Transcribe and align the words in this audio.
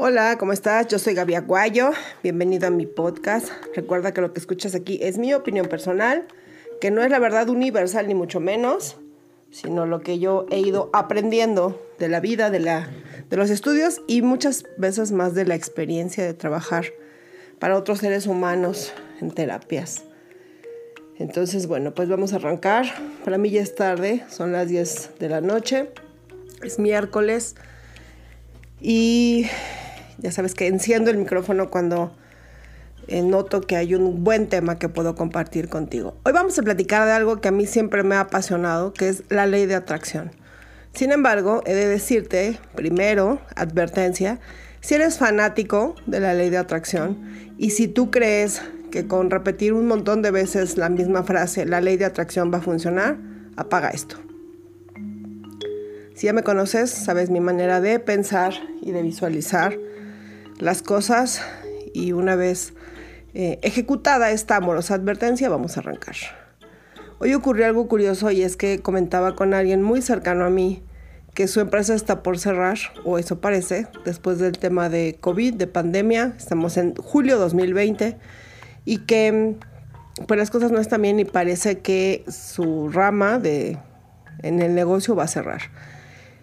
Hola, 0.00 0.38
¿cómo 0.38 0.52
estás? 0.52 0.86
Yo 0.86 1.00
soy 1.00 1.14
Gaby 1.14 1.34
Aguayo. 1.34 1.90
Bienvenido 2.22 2.68
a 2.68 2.70
mi 2.70 2.86
podcast. 2.86 3.48
Recuerda 3.74 4.14
que 4.14 4.20
lo 4.20 4.32
que 4.32 4.38
escuchas 4.38 4.76
aquí 4.76 5.00
es 5.02 5.18
mi 5.18 5.34
opinión 5.34 5.66
personal, 5.66 6.28
que 6.80 6.92
no 6.92 7.02
es 7.02 7.10
la 7.10 7.18
verdad 7.18 7.48
universal 7.48 8.06
ni 8.06 8.14
mucho 8.14 8.38
menos, 8.38 8.96
sino 9.50 9.86
lo 9.86 9.98
que 9.98 10.20
yo 10.20 10.46
he 10.50 10.60
ido 10.60 10.88
aprendiendo 10.92 11.84
de 11.98 12.08
la 12.08 12.20
vida, 12.20 12.48
de, 12.50 12.60
la, 12.60 12.88
de 13.28 13.36
los 13.36 13.50
estudios 13.50 14.00
y 14.06 14.22
muchas 14.22 14.62
veces 14.76 15.10
más 15.10 15.34
de 15.34 15.46
la 15.46 15.56
experiencia 15.56 16.24
de 16.24 16.32
trabajar 16.32 16.84
para 17.58 17.76
otros 17.76 17.98
seres 17.98 18.28
humanos 18.28 18.92
en 19.20 19.32
terapias. 19.32 20.04
Entonces, 21.18 21.66
bueno, 21.66 21.92
pues 21.92 22.08
vamos 22.08 22.34
a 22.34 22.36
arrancar. 22.36 22.86
Para 23.24 23.36
mí 23.36 23.50
ya 23.50 23.62
es 23.62 23.74
tarde, 23.74 24.24
son 24.30 24.52
las 24.52 24.68
10 24.68 25.18
de 25.18 25.28
la 25.28 25.40
noche, 25.40 25.90
es 26.62 26.78
miércoles 26.78 27.56
y 28.80 29.46
ya 30.18 30.32
sabes 30.32 30.54
que 30.54 30.66
enciendo 30.66 31.10
el 31.10 31.16
micrófono 31.16 31.70
cuando 31.70 32.12
eh, 33.06 33.22
noto 33.22 33.60
que 33.62 33.76
hay 33.76 33.94
un 33.94 34.22
buen 34.22 34.48
tema 34.48 34.78
que 34.78 34.88
puedo 34.88 35.14
compartir 35.14 35.68
contigo. 35.68 36.16
Hoy 36.24 36.32
vamos 36.32 36.58
a 36.58 36.62
platicar 36.62 37.06
de 37.06 37.12
algo 37.12 37.40
que 37.40 37.48
a 37.48 37.52
mí 37.52 37.66
siempre 37.66 38.02
me 38.02 38.16
ha 38.16 38.20
apasionado, 38.20 38.92
que 38.92 39.08
es 39.08 39.22
la 39.30 39.46
ley 39.46 39.66
de 39.66 39.74
atracción. 39.74 40.30
Sin 40.92 41.12
embargo, 41.12 41.62
he 41.64 41.74
de 41.74 41.86
decirte, 41.86 42.58
primero, 42.74 43.40
advertencia, 43.56 44.40
si 44.80 44.94
eres 44.94 45.18
fanático 45.18 45.94
de 46.06 46.20
la 46.20 46.34
ley 46.34 46.50
de 46.50 46.58
atracción 46.58 47.18
y 47.56 47.70
si 47.70 47.88
tú 47.88 48.10
crees 48.10 48.60
que 48.90 49.06
con 49.06 49.30
repetir 49.30 49.72
un 49.72 49.86
montón 49.86 50.22
de 50.22 50.30
veces 50.30 50.76
la 50.76 50.88
misma 50.88 51.22
frase, 51.22 51.66
la 51.66 51.80
ley 51.80 51.96
de 51.96 52.04
atracción 52.04 52.52
va 52.52 52.58
a 52.58 52.62
funcionar, 52.62 53.16
apaga 53.56 53.90
esto. 53.90 54.16
Si 56.14 56.26
ya 56.26 56.32
me 56.32 56.42
conoces, 56.42 56.90
sabes 56.90 57.30
mi 57.30 57.40
manera 57.40 57.80
de 57.80 58.00
pensar 58.00 58.54
y 58.82 58.90
de 58.92 59.02
visualizar 59.02 59.78
las 60.58 60.82
cosas 60.82 61.40
y 61.94 62.12
una 62.12 62.36
vez 62.36 62.74
eh, 63.34 63.58
ejecutada 63.62 64.30
esta 64.30 64.56
amorosa 64.56 64.94
advertencia, 64.94 65.48
vamos 65.48 65.76
a 65.76 65.80
arrancar. 65.80 66.16
Hoy 67.20 67.34
ocurrió 67.34 67.66
algo 67.66 67.88
curioso 67.88 68.30
y 68.30 68.42
es 68.42 68.56
que 68.56 68.80
comentaba 68.80 69.34
con 69.34 69.54
alguien 69.54 69.82
muy 69.82 70.02
cercano 70.02 70.44
a 70.44 70.50
mí 70.50 70.82
que 71.34 71.46
su 71.46 71.60
empresa 71.60 71.94
está 71.94 72.24
por 72.24 72.38
cerrar, 72.38 72.78
o 73.04 73.16
eso 73.16 73.40
parece, 73.40 73.86
después 74.04 74.40
del 74.40 74.58
tema 74.58 74.88
de 74.88 75.18
COVID, 75.20 75.54
de 75.54 75.68
pandemia, 75.68 76.34
estamos 76.36 76.76
en 76.76 76.96
julio 76.96 77.38
2020 77.38 78.16
y 78.84 78.98
que 78.98 79.54
pues 80.26 80.36
las 80.36 80.50
cosas 80.50 80.72
no 80.72 80.80
están 80.80 81.02
bien 81.02 81.20
y 81.20 81.24
parece 81.24 81.78
que 81.78 82.24
su 82.26 82.88
rama 82.88 83.38
de 83.38 83.78
en 84.42 84.60
el 84.62 84.74
negocio 84.74 85.14
va 85.14 85.24
a 85.24 85.28
cerrar. 85.28 85.62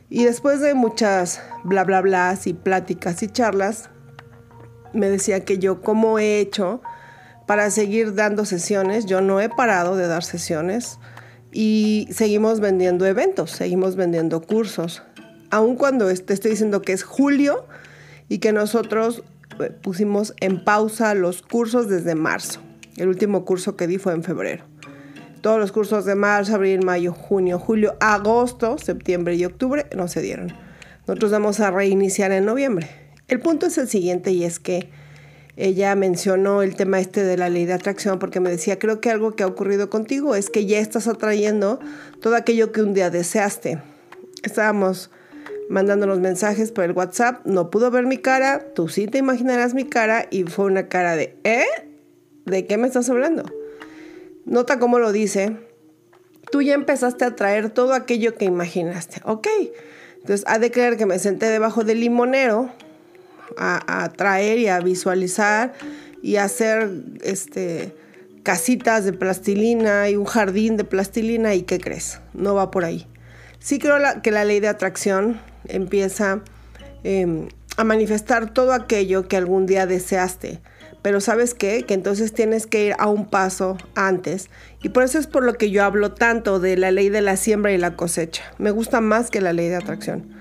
Y 0.09 0.23
después 0.23 0.61
de 0.61 0.73
muchas 0.75 1.41
bla 1.65 1.83
bla 1.83 1.99
bla 1.99 2.37
y 2.45 2.53
pláticas 2.53 3.21
y 3.21 3.27
charlas, 3.27 3.89
me 4.95 5.09
decía 5.09 5.45
que 5.45 5.59
yo 5.59 5.81
cómo 5.81 6.17
he 6.19 6.39
hecho 6.39 6.81
para 7.45 7.69
seguir 7.69 8.15
dando 8.15 8.45
sesiones, 8.45 9.05
yo 9.05 9.21
no 9.21 9.39
he 9.39 9.49
parado 9.49 9.95
de 9.95 10.07
dar 10.07 10.23
sesiones 10.23 10.99
y 11.51 12.07
seguimos 12.11 12.59
vendiendo 12.59 13.05
eventos, 13.05 13.51
seguimos 13.51 13.95
vendiendo 13.95 14.41
cursos. 14.41 15.03
Aun 15.51 15.75
cuando 15.75 16.07
te 16.13 16.33
estoy 16.33 16.51
diciendo 16.51 16.81
que 16.81 16.93
es 16.93 17.03
julio 17.03 17.65
y 18.27 18.39
que 18.39 18.51
nosotros 18.51 19.23
eh, 19.59 19.69
pusimos 19.69 20.33
en 20.41 20.63
pausa 20.63 21.13
los 21.13 21.41
cursos 21.41 21.87
desde 21.87 22.15
marzo. 22.15 22.59
El 22.97 23.09
último 23.09 23.45
curso 23.45 23.75
que 23.75 23.87
di 23.87 23.97
fue 23.97 24.13
en 24.13 24.23
febrero. 24.23 24.65
Todos 25.41 25.59
los 25.59 25.71
cursos 25.71 26.05
de 26.05 26.15
marzo, 26.15 26.55
abril, 26.55 26.83
mayo, 26.83 27.13
junio, 27.13 27.59
julio, 27.59 27.95
agosto, 27.99 28.77
septiembre 28.77 29.35
y 29.35 29.45
octubre 29.45 29.85
no 29.95 30.07
se 30.07 30.21
dieron. 30.21 30.51
Nosotros 31.07 31.31
vamos 31.31 31.59
a 31.59 31.69
reiniciar 31.69 32.31
en 32.31 32.45
noviembre. 32.45 33.04
El 33.27 33.39
punto 33.39 33.65
es 33.65 33.77
el 33.77 33.87
siguiente 33.87 34.31
y 34.31 34.43
es 34.43 34.59
que 34.59 34.89
ella 35.57 35.95
mencionó 35.95 36.61
el 36.61 36.75
tema 36.75 36.99
este 36.99 37.23
de 37.23 37.37
la 37.37 37.49
ley 37.49 37.65
de 37.65 37.73
atracción 37.73 38.19
porque 38.19 38.39
me 38.39 38.49
decía, 38.49 38.77
creo 38.77 38.99
que 38.99 39.09
algo 39.09 39.35
que 39.35 39.43
ha 39.43 39.47
ocurrido 39.47 39.89
contigo 39.89 40.35
es 40.35 40.49
que 40.49 40.65
ya 40.65 40.79
estás 40.79 41.07
atrayendo 41.07 41.79
todo 42.19 42.35
aquello 42.35 42.71
que 42.71 42.81
un 42.81 42.93
día 42.93 43.09
deseaste. 43.09 43.81
Estábamos 44.43 45.09
mandándonos 45.69 46.19
mensajes 46.19 46.71
por 46.71 46.83
el 46.83 46.91
WhatsApp, 46.91 47.45
no 47.45 47.71
pudo 47.71 47.89
ver 47.89 48.05
mi 48.05 48.17
cara, 48.17 48.73
tú 48.75 48.89
sí 48.89 49.07
te 49.07 49.17
imaginarás 49.17 49.73
mi 49.73 49.85
cara 49.85 50.27
y 50.29 50.43
fue 50.43 50.65
una 50.65 50.87
cara 50.87 51.15
de, 51.15 51.35
¿eh? 51.43 51.65
¿De 52.45 52.67
qué 52.67 52.77
me 52.77 52.85
estás 52.85 53.09
hablando? 53.09 53.43
Nota 54.45 54.77
cómo 54.77 54.99
lo 54.99 55.11
dice. 55.11 55.57
Tú 56.51 56.61
ya 56.61 56.75
empezaste 56.75 57.25
a 57.25 57.35
traer 57.35 57.71
todo 57.71 57.93
aquello 57.93 58.35
que 58.35 58.45
imaginaste, 58.45 59.21
¿ok? 59.25 59.47
Entonces, 60.17 60.45
ha 60.47 60.59
de 60.59 60.69
creer 60.69 60.97
que 60.97 61.07
me 61.07 61.17
senté 61.17 61.47
debajo 61.47 61.83
del 61.83 62.01
limonero 62.01 62.71
a, 63.57 64.11
traer 64.15 64.59
y 64.59 64.67
a 64.67 64.79
visualizar 64.79 65.73
y 66.21 66.37
hacer 66.37 66.89
este, 67.23 67.95
casitas 68.43 69.05
de 69.05 69.13
plastilina 69.13 70.09
y 70.09 70.15
un 70.15 70.25
jardín 70.25 70.77
de 70.77 70.83
plastilina 70.83 71.55
y 71.55 71.63
¿qué 71.63 71.79
crees? 71.79 72.19
No 72.33 72.55
va 72.55 72.71
por 72.71 72.85
ahí. 72.85 73.07
Sí 73.59 73.79
creo 73.79 73.97
que 74.21 74.31
la 74.31 74.45
ley 74.45 74.59
de 74.59 74.67
atracción 74.67 75.39
empieza 75.67 76.41
em, 77.03 77.49
a 77.77 77.83
manifestar 77.83 78.53
todo 78.53 78.73
aquello 78.73 79.27
que 79.27 79.37
algún 79.37 79.65
día 79.65 79.87
deseaste. 79.87 80.61
Pero 81.01 81.21
sabes 81.21 81.53
qué? 81.53 81.83
Que 81.83 81.93
entonces 81.93 82.33
tienes 82.33 82.65
que 82.65 82.85
ir 82.85 82.95
a 82.97 83.07
un 83.07 83.27
paso 83.27 83.77
antes. 83.93 84.49
Y 84.81 84.89
por 84.89 85.03
eso 85.03 85.19
es 85.19 85.27
por 85.27 85.43
lo 85.43 85.53
que 85.53 85.69
yo 85.69 85.83
hablo 85.83 86.13
tanto 86.13 86.59
de 86.59 86.77
la 86.77 86.89
ley 86.89 87.09
de 87.09 87.21
la 87.21 87.37
siembra 87.37 87.71
y 87.71 87.77
la 87.77 87.95
cosecha. 87.95 88.43
Me 88.57 88.71
gusta 88.71 89.01
más 89.01 89.29
que 89.29 89.41
la 89.41 89.53
ley 89.53 89.69
de 89.69 89.75
atracción. 89.75 90.33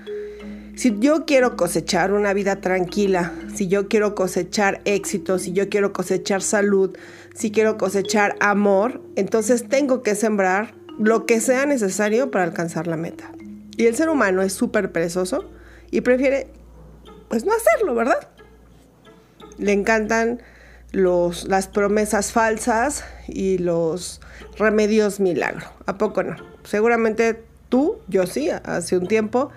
Si 0.75 0.93
yo 0.99 1.25
quiero 1.25 1.55
cosechar 1.55 2.11
una 2.11 2.33
vida 2.33 2.57
tranquila, 2.57 3.31
si 3.53 3.69
yo 3.69 3.87
quiero 3.87 4.13
cosechar 4.13 4.81
éxito, 4.83 5.39
si 5.39 5.53
yo 5.53 5.69
quiero 5.69 5.93
cosechar 5.93 6.41
salud, 6.41 6.97
si 7.33 7.51
quiero 7.51 7.77
cosechar 7.77 8.35
amor, 8.41 9.01
entonces 9.15 9.69
tengo 9.69 10.01
que 10.01 10.15
sembrar 10.15 10.73
lo 10.99 11.25
que 11.25 11.39
sea 11.39 11.65
necesario 11.65 12.29
para 12.29 12.43
alcanzar 12.43 12.87
la 12.87 12.97
meta. 12.97 13.31
Y 13.77 13.85
el 13.85 13.95
ser 13.95 14.09
humano 14.09 14.41
es 14.41 14.51
súper 14.51 14.91
perezoso 14.91 15.49
y 15.91 16.01
prefiere, 16.01 16.47
pues 17.29 17.45
no 17.45 17.53
hacerlo, 17.53 17.95
¿verdad? 17.95 18.27
Le 19.57 19.71
encantan 19.71 20.41
los, 20.91 21.45
las 21.47 21.67
promesas 21.67 22.33
falsas 22.33 23.05
y 23.29 23.59
los 23.59 24.19
remedios 24.57 25.21
milagro. 25.21 25.67
¿A 25.85 25.97
poco 25.97 26.21
no? 26.21 26.35
Seguramente 26.65 27.41
tú, 27.69 27.99
yo 28.09 28.27
sí, 28.27 28.49
hace 28.49 28.97
un 28.97 29.07
tiempo 29.07 29.51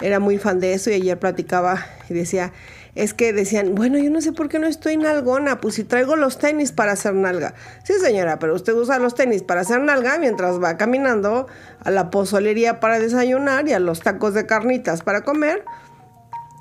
era 0.00 0.18
muy 0.20 0.38
fan 0.38 0.60
de 0.60 0.74
eso 0.74 0.90
y 0.90 0.94
ayer 0.94 1.18
platicaba 1.18 1.86
y 2.08 2.14
decía, 2.14 2.52
es 2.94 3.14
que 3.14 3.32
decían, 3.32 3.74
bueno, 3.74 3.98
yo 3.98 4.10
no 4.10 4.20
sé 4.20 4.32
por 4.32 4.48
qué 4.48 4.58
no 4.58 4.66
estoy 4.66 4.96
nalgona, 4.96 5.60
pues 5.60 5.74
si 5.76 5.84
traigo 5.84 6.16
los 6.16 6.38
tenis 6.38 6.72
para 6.72 6.92
hacer 6.92 7.14
nalga. 7.14 7.54
Sí, 7.84 7.94
señora, 8.00 8.38
pero 8.38 8.54
usted 8.54 8.72
usa 8.74 8.98
los 8.98 9.14
tenis 9.14 9.42
para 9.42 9.60
hacer 9.60 9.80
nalga 9.80 10.18
mientras 10.18 10.62
va 10.62 10.76
caminando 10.76 11.46
a 11.82 11.90
la 11.90 12.10
pozolería 12.10 12.80
para 12.80 12.98
desayunar 12.98 13.68
y 13.68 13.72
a 13.72 13.80
los 13.80 14.00
tacos 14.00 14.34
de 14.34 14.46
carnitas 14.46 15.02
para 15.02 15.22
comer 15.22 15.64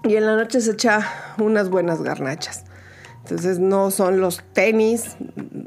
y 0.03 0.15
en 0.15 0.25
la 0.25 0.35
noche 0.35 0.61
se 0.61 0.71
echa 0.71 1.01
unas 1.37 1.69
buenas 1.69 2.01
garnachas. 2.01 2.63
Entonces 3.23 3.59
no 3.59 3.91
son 3.91 4.21
los 4.21 4.43
tenis, 4.53 5.17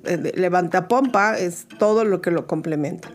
eh, 0.04 0.32
levanta 0.34 0.88
pompa, 0.88 1.38
es 1.38 1.66
todo 1.78 2.04
lo 2.04 2.20
que 2.20 2.30
lo 2.30 2.46
complementa. 2.46 3.08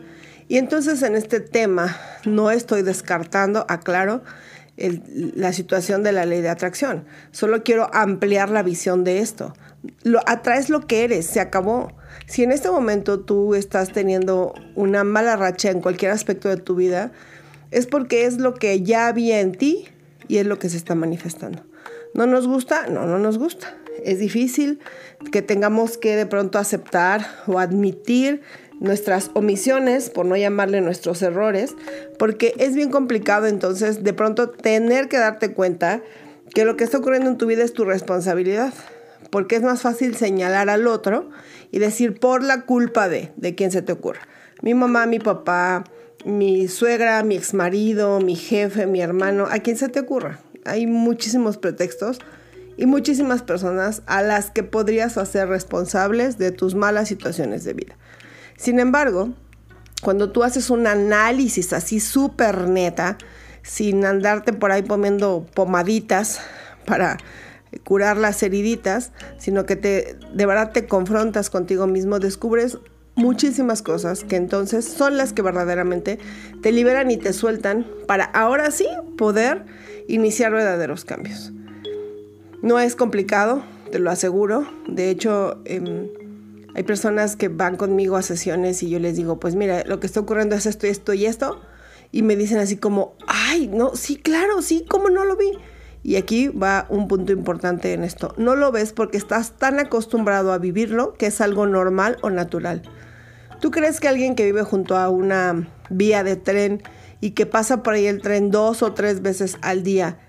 Y 0.48 0.56
entonces 0.56 1.02
en 1.02 1.14
este 1.16 1.40
tema 1.40 1.96
no 2.24 2.50
estoy 2.50 2.82
descartando, 2.82 3.66
aclaro, 3.68 4.22
la 4.78 5.52
situación 5.52 6.02
de 6.02 6.12
la 6.12 6.24
ley 6.24 6.40
de 6.40 6.48
atracción. 6.48 7.04
Solo 7.30 7.62
quiero 7.62 7.92
ampliar 7.92 8.50
la 8.50 8.62
visión 8.62 9.04
de 9.04 9.18
esto. 9.18 9.54
Lo, 10.02 10.20
atraes 10.26 10.70
lo 10.70 10.86
que 10.86 11.04
eres, 11.04 11.26
se 11.26 11.40
acabó. 11.40 11.92
Si 12.26 12.42
en 12.42 12.52
este 12.52 12.70
momento 12.70 13.20
tú 13.20 13.54
estás 13.54 13.92
teniendo 13.92 14.54
una 14.74 15.04
mala 15.04 15.36
racha 15.36 15.70
en 15.70 15.80
cualquier 15.80 16.12
aspecto 16.12 16.48
de 16.48 16.56
tu 16.56 16.74
vida, 16.74 17.12
es 17.70 17.86
porque 17.86 18.24
es 18.24 18.38
lo 18.38 18.54
que 18.54 18.82
ya 18.82 19.08
había 19.08 19.40
en 19.40 19.52
ti 19.52 19.88
y 20.26 20.38
es 20.38 20.46
lo 20.46 20.58
que 20.58 20.68
se 20.68 20.76
está 20.76 20.94
manifestando. 20.94 21.64
¿No 22.14 22.26
nos 22.26 22.46
gusta? 22.46 22.86
No, 22.86 23.06
no 23.06 23.18
nos 23.18 23.38
gusta. 23.38 23.76
Es 24.04 24.18
difícil 24.18 24.78
que 25.32 25.42
tengamos 25.42 25.98
que 25.98 26.16
de 26.16 26.26
pronto 26.26 26.58
aceptar 26.58 27.26
o 27.46 27.58
admitir 27.58 28.42
nuestras 28.80 29.30
omisiones, 29.34 30.10
por 30.10 30.26
no 30.26 30.36
llamarle 30.36 30.80
nuestros 30.80 31.22
errores, 31.22 31.74
porque 32.18 32.54
es 32.58 32.74
bien 32.74 32.90
complicado 32.90 33.46
entonces 33.46 34.04
de 34.04 34.12
pronto 34.12 34.50
tener 34.50 35.08
que 35.08 35.18
darte 35.18 35.52
cuenta 35.52 36.02
que 36.54 36.64
lo 36.64 36.76
que 36.76 36.84
está 36.84 36.98
ocurriendo 36.98 37.30
en 37.30 37.38
tu 37.38 37.46
vida 37.46 37.64
es 37.64 37.72
tu 37.72 37.84
responsabilidad, 37.84 38.72
porque 39.30 39.56
es 39.56 39.62
más 39.62 39.82
fácil 39.82 40.16
señalar 40.16 40.70
al 40.70 40.86
otro 40.86 41.30
y 41.70 41.78
decir 41.78 42.18
por 42.18 42.42
la 42.42 42.62
culpa 42.62 43.08
de, 43.08 43.32
de 43.36 43.54
quien 43.54 43.70
se 43.70 43.82
te 43.82 43.92
ocurra. 43.92 44.20
Mi 44.62 44.74
mamá, 44.74 45.06
mi 45.06 45.18
papá, 45.18 45.84
mi 46.24 46.68
suegra, 46.68 47.22
mi 47.22 47.36
exmarido, 47.36 48.20
mi 48.20 48.36
jefe, 48.36 48.86
mi 48.86 49.00
hermano, 49.00 49.46
a 49.50 49.58
quien 49.58 49.76
se 49.76 49.88
te 49.88 50.00
ocurra. 50.00 50.40
Hay 50.64 50.86
muchísimos 50.86 51.58
pretextos 51.58 52.18
y 52.76 52.86
muchísimas 52.86 53.42
personas 53.42 54.02
a 54.06 54.22
las 54.22 54.50
que 54.50 54.62
podrías 54.62 55.18
hacer 55.18 55.48
responsables 55.48 56.38
de 56.38 56.52
tus 56.52 56.74
malas 56.74 57.08
situaciones 57.08 57.64
de 57.64 57.74
vida. 57.74 57.96
Sin 58.58 58.80
embargo, 58.80 59.30
cuando 60.02 60.30
tú 60.30 60.42
haces 60.42 60.68
un 60.68 60.86
análisis 60.86 61.72
así 61.72 62.00
súper 62.00 62.68
neta, 62.68 63.16
sin 63.62 64.04
andarte 64.04 64.52
por 64.52 64.72
ahí 64.72 64.82
poniendo 64.82 65.46
pomaditas 65.54 66.40
para 66.84 67.18
curar 67.84 68.16
las 68.16 68.42
heriditas, 68.42 69.12
sino 69.38 69.64
que 69.64 69.76
te, 69.76 70.16
de 70.34 70.46
verdad 70.46 70.72
te 70.72 70.86
confrontas 70.86 71.50
contigo 71.50 71.86
mismo, 71.86 72.18
descubres 72.18 72.78
muchísimas 73.14 73.80
cosas 73.82 74.24
que 74.24 74.36
entonces 74.36 74.84
son 74.84 75.16
las 75.16 75.32
que 75.32 75.42
verdaderamente 75.42 76.18
te 76.60 76.72
liberan 76.72 77.10
y 77.12 77.16
te 77.16 77.32
sueltan 77.32 77.86
para 78.06 78.24
ahora 78.24 78.72
sí 78.72 78.86
poder 79.16 79.64
iniciar 80.08 80.52
verdaderos 80.52 81.04
cambios. 81.04 81.52
No 82.60 82.80
es 82.80 82.96
complicado, 82.96 83.62
te 83.92 84.00
lo 84.00 84.10
aseguro. 84.10 84.68
De 84.88 85.10
hecho, 85.10 85.60
em, 85.64 86.08
hay 86.78 86.84
personas 86.84 87.34
que 87.34 87.48
van 87.48 87.76
conmigo 87.76 88.14
a 88.14 88.22
sesiones 88.22 88.84
y 88.84 88.88
yo 88.88 89.00
les 89.00 89.16
digo, 89.16 89.40
pues 89.40 89.56
mira, 89.56 89.82
lo 89.84 89.98
que 89.98 90.06
está 90.06 90.20
ocurriendo 90.20 90.54
es 90.54 90.64
esto 90.64 90.86
esto 90.86 91.12
y 91.12 91.26
esto. 91.26 91.60
Y 92.12 92.22
me 92.22 92.36
dicen 92.36 92.58
así 92.58 92.76
como, 92.76 93.16
ay, 93.26 93.66
no, 93.66 93.96
sí, 93.96 94.14
claro, 94.14 94.62
sí, 94.62 94.84
¿cómo 94.88 95.10
no 95.10 95.24
lo 95.24 95.36
vi? 95.36 95.50
Y 96.04 96.14
aquí 96.14 96.46
va 96.46 96.86
un 96.88 97.08
punto 97.08 97.32
importante 97.32 97.94
en 97.94 98.04
esto. 98.04 98.32
No 98.36 98.54
lo 98.54 98.70
ves 98.70 98.92
porque 98.92 99.16
estás 99.16 99.56
tan 99.56 99.80
acostumbrado 99.80 100.52
a 100.52 100.58
vivirlo 100.58 101.14
que 101.14 101.26
es 101.26 101.40
algo 101.40 101.66
normal 101.66 102.16
o 102.22 102.30
natural. 102.30 102.82
¿Tú 103.60 103.72
crees 103.72 103.98
que 103.98 104.06
alguien 104.06 104.36
que 104.36 104.44
vive 104.44 104.62
junto 104.62 104.96
a 104.96 105.08
una 105.08 105.68
vía 105.90 106.22
de 106.22 106.36
tren 106.36 106.84
y 107.20 107.32
que 107.32 107.44
pasa 107.44 107.82
por 107.82 107.94
ahí 107.94 108.06
el 108.06 108.22
tren 108.22 108.52
dos 108.52 108.84
o 108.84 108.92
tres 108.92 109.20
veces 109.20 109.58
al 109.62 109.82
día, 109.82 110.20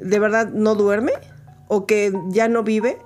de 0.00 0.18
verdad 0.18 0.48
no 0.54 0.74
duerme? 0.74 1.12
¿O 1.66 1.84
que 1.84 2.14
ya 2.30 2.48
no 2.48 2.62
vive? 2.62 2.96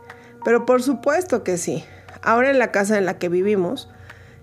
Pero 0.45 0.67
por 0.67 0.85
supuesto 0.85 1.43
que 1.43 1.59
sí. 1.59 1.85
Ahora 2.23 2.51
en 2.51 2.59
la 2.59 2.71
casa 2.71 2.99
en 2.99 3.05
la 3.05 3.19
que 3.19 3.29
vivimos, 3.29 3.89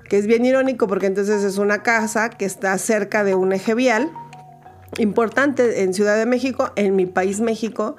que 0.09 0.17
es 0.17 0.27
bien 0.27 0.45
irónico 0.45 0.87
porque 0.87 1.05
entonces 1.05 1.43
es 1.43 1.57
una 1.57 1.83
casa 1.83 2.29
que 2.29 2.45
está 2.45 2.77
cerca 2.77 3.23
de 3.23 3.35
un 3.35 3.53
eje 3.53 3.73
vial 3.73 4.11
importante 4.97 5.83
en 5.83 5.93
Ciudad 5.93 6.17
de 6.17 6.25
México, 6.25 6.71
en 6.75 6.95
mi 6.95 7.05
país 7.05 7.39
México, 7.41 7.95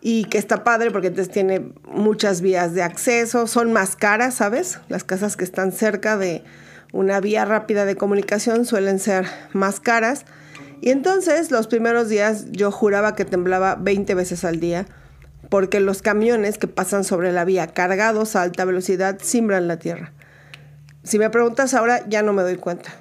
y 0.00 0.24
que 0.24 0.38
está 0.38 0.64
padre 0.64 0.90
porque 0.90 1.08
entonces 1.08 1.32
tiene 1.32 1.72
muchas 1.88 2.40
vías 2.40 2.74
de 2.74 2.82
acceso, 2.82 3.46
son 3.46 3.72
más 3.72 3.96
caras, 3.96 4.34
¿sabes? 4.34 4.78
Las 4.88 5.02
casas 5.02 5.36
que 5.36 5.44
están 5.44 5.72
cerca 5.72 6.16
de 6.16 6.44
una 6.92 7.20
vía 7.20 7.44
rápida 7.44 7.84
de 7.84 7.96
comunicación 7.96 8.66
suelen 8.66 8.98
ser 8.98 9.26
más 9.52 9.80
caras. 9.80 10.26
Y 10.80 10.90
entonces 10.90 11.50
los 11.50 11.66
primeros 11.66 12.08
días 12.08 12.52
yo 12.52 12.70
juraba 12.70 13.16
que 13.16 13.24
temblaba 13.24 13.74
20 13.74 14.14
veces 14.14 14.44
al 14.44 14.60
día 14.60 14.86
porque 15.48 15.80
los 15.80 16.02
camiones 16.02 16.58
que 16.58 16.66
pasan 16.66 17.04
sobre 17.04 17.32
la 17.32 17.44
vía 17.44 17.68
cargados 17.68 18.36
a 18.36 18.42
alta 18.42 18.64
velocidad 18.64 19.18
simbran 19.22 19.68
la 19.68 19.78
tierra. 19.78 20.12
Si 21.02 21.18
me 21.18 21.30
preguntas 21.30 21.74
ahora, 21.74 22.04
ya 22.08 22.22
no 22.22 22.32
me 22.32 22.42
doy 22.42 22.56
cuenta. 22.56 22.94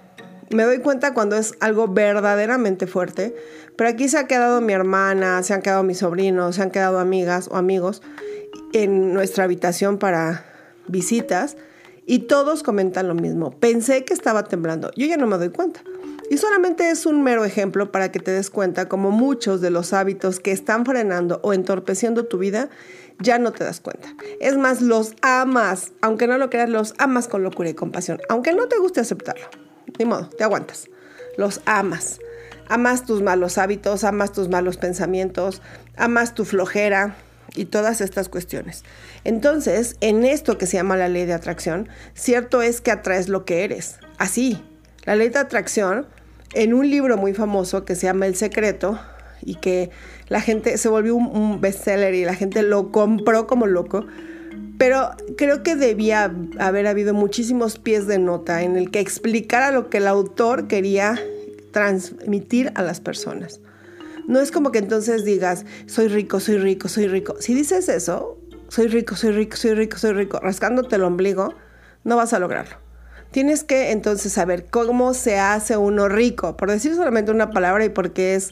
Me 0.50 0.64
doy 0.64 0.80
cuenta 0.80 1.14
cuando 1.14 1.36
es 1.36 1.54
algo 1.62 1.88
verdaderamente 1.88 2.86
fuerte, 2.86 3.34
pero 3.78 3.90
aquí 3.90 4.08
se 4.08 4.18
ha 4.18 4.28
quedado 4.28 4.62
mi 4.62 4.74
hermana, 4.74 5.42
se 5.42 5.54
han 5.54 5.62
quedado 5.62 5.84
mis 5.84 6.00
sobrinos, 6.00 6.56
se 6.56 6.62
han 6.62 6.70
quedado 6.70 7.00
amigas 7.00 7.48
o 7.50 7.56
amigos 7.56 8.02
en 8.74 9.14
nuestra 9.14 9.46
habitación 9.46 9.98
para 9.98 10.46
visitas 10.88 11.58
y 12.06 12.20
todos 12.20 12.62
comentan 12.62 13.08
lo 13.08 13.16
mismo. 13.16 13.52
Pensé 13.52 14.04
que 14.06 14.14
estaba 14.14 14.44
temblando, 14.44 14.92
yo 14.96 15.08
ya 15.08 15.18
no 15.18 15.28
me 15.28 15.38
doy 15.38 15.50
cuenta. 15.50 15.82
Y 16.34 16.40
solamente 16.40 16.90
es 16.90 17.06
un 17.06 17.22
mero 17.22 17.46
ejemplo 17.46 17.92
para 17.92 18.12
que 18.12 18.20
te 18.20 18.32
des 18.32 18.50
cuenta 18.50 18.90
como 18.90 19.12
muchos 19.12 19.62
de 19.62 19.70
los 19.70 19.94
hábitos 19.94 20.40
que 20.40 20.52
están 20.52 20.84
frenando 20.84 21.40
o 21.44 21.54
entorpeciendo 21.54 22.26
tu 22.26 22.40
vida 22.40 22.72
ya 23.20 23.38
no 23.38 23.52
te 23.52 23.64
das 23.64 23.80
cuenta. 23.80 24.10
Es 24.40 24.58
más, 24.58 24.82
los 24.82 25.14
amas, 25.22 25.92
aunque 26.02 26.26
no 26.26 26.40
lo 26.40 26.50
creas, 26.50 26.70
los 26.70 26.96
amas 26.98 27.28
con 27.28 27.44
locura 27.44 27.70
y 27.70 27.76
compasión, 27.76 28.20
aunque 28.30 28.52
no 28.56 28.68
te 28.68 28.80
guste 28.80 29.00
aceptarlo. 29.00 29.46
Ni 30.00 30.06
modo, 30.06 30.28
te 30.28 30.44
aguantas. 30.44 30.90
Los 31.38 31.62
amas. 31.66 32.18
Amas 32.68 33.06
tus 33.06 33.22
malos 33.22 33.60
hábitos, 33.60 34.04
amas 34.04 34.32
tus 34.32 34.50
malos 34.50 34.78
pensamientos, 34.78 35.62
amas 35.98 36.34
tu 36.34 36.46
flojera 36.46 37.16
y 37.54 37.66
todas 37.66 38.02
estas 38.02 38.28
cuestiones. 38.28 38.84
Entonces, 39.24 39.98
en 40.02 40.26
esto 40.26 40.58
que 40.58 40.66
se 40.66 40.78
llama 40.78 40.98
la 40.98 41.10
ley 41.10 41.28
de 41.28 41.34
atracción, 41.34 41.90
cierto 42.16 42.64
es 42.64 42.82
que 42.82 42.90
atraes 42.90 43.30
lo 43.30 43.46
que 43.46 43.64
eres. 43.64 44.00
Así, 44.18 44.60
la 45.06 45.16
ley 45.16 45.30
de 45.30 45.38
atracción, 45.38 46.08
en 46.54 46.74
un 46.74 46.90
libro 46.90 47.18
muy 47.18 47.34
famoso 47.34 47.86
que 47.86 47.96
se 47.96 48.08
llama 48.08 48.28
El 48.28 48.36
Secreto, 48.36 49.00
y 49.46 49.56
que 49.56 49.90
la 50.30 50.42
gente 50.42 50.78
se 50.78 50.90
volvió 50.90 51.16
un, 51.16 51.28
un 51.28 51.62
bestseller 51.62 52.14
y 52.14 52.26
la 52.26 52.36
gente 52.36 52.64
lo 52.64 52.92
compró 52.92 53.48
como 53.48 53.68
loco, 53.68 54.06
pero 54.78 55.12
creo 55.38 55.64
que 55.64 55.76
debía 55.76 56.34
haber 56.60 56.88
habido 56.88 57.14
muchísimos 57.14 57.78
pies 57.78 58.08
de 58.08 58.20
nota 58.20 58.64
en 58.64 58.76
el 58.76 58.92
que 58.92 59.00
explicara 59.00 59.72
lo 59.72 59.90
que 59.90 59.98
el 59.98 60.08
autor 60.08 60.68
quería 60.68 61.20
transmitir 61.72 62.72
a 62.76 62.84
las 62.84 63.00
personas. 63.00 63.60
No 64.28 64.40
es 64.40 64.52
como 64.52 64.72
que 64.72 64.80
entonces 64.80 65.26
digas, 65.26 65.66
soy 65.86 66.08
rico, 66.08 66.40
soy 66.40 66.58
rico, 66.58 66.88
soy 66.88 67.08
rico. 67.08 67.36
Si 67.40 67.54
dices 67.54 67.90
eso, 67.90 68.38
soy 68.70 68.88
rico, 68.88 69.16
soy 69.16 69.32
rico, 69.32 69.58
soy 69.58 69.74
rico, 69.74 69.98
soy 69.98 70.14
rico, 70.14 70.40
rascándote 70.40 70.96
el 70.96 71.04
ombligo, 71.04 71.54
no 72.04 72.16
vas 72.16 72.34
a 72.34 72.40
lograrlo. 72.40 72.83
Tienes 73.34 73.64
que 73.64 73.90
entonces 73.90 74.32
saber 74.32 74.68
cómo 74.70 75.16
se 75.16 75.40
hace 75.40 75.76
uno 75.76 76.08
rico, 76.08 76.56
por 76.56 76.70
decir 76.70 76.94
solamente 76.94 77.32
una 77.32 77.50
palabra 77.50 77.84
y 77.84 77.90
porque 77.90 78.36
es 78.36 78.52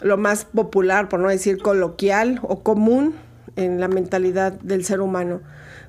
lo 0.00 0.16
más 0.16 0.46
popular, 0.46 1.10
por 1.10 1.20
no 1.20 1.28
decir 1.28 1.58
coloquial 1.58 2.40
o 2.42 2.62
común 2.62 3.14
en 3.56 3.80
la 3.80 3.88
mentalidad 3.88 4.52
del 4.52 4.82
ser 4.86 5.02
humano. 5.02 5.42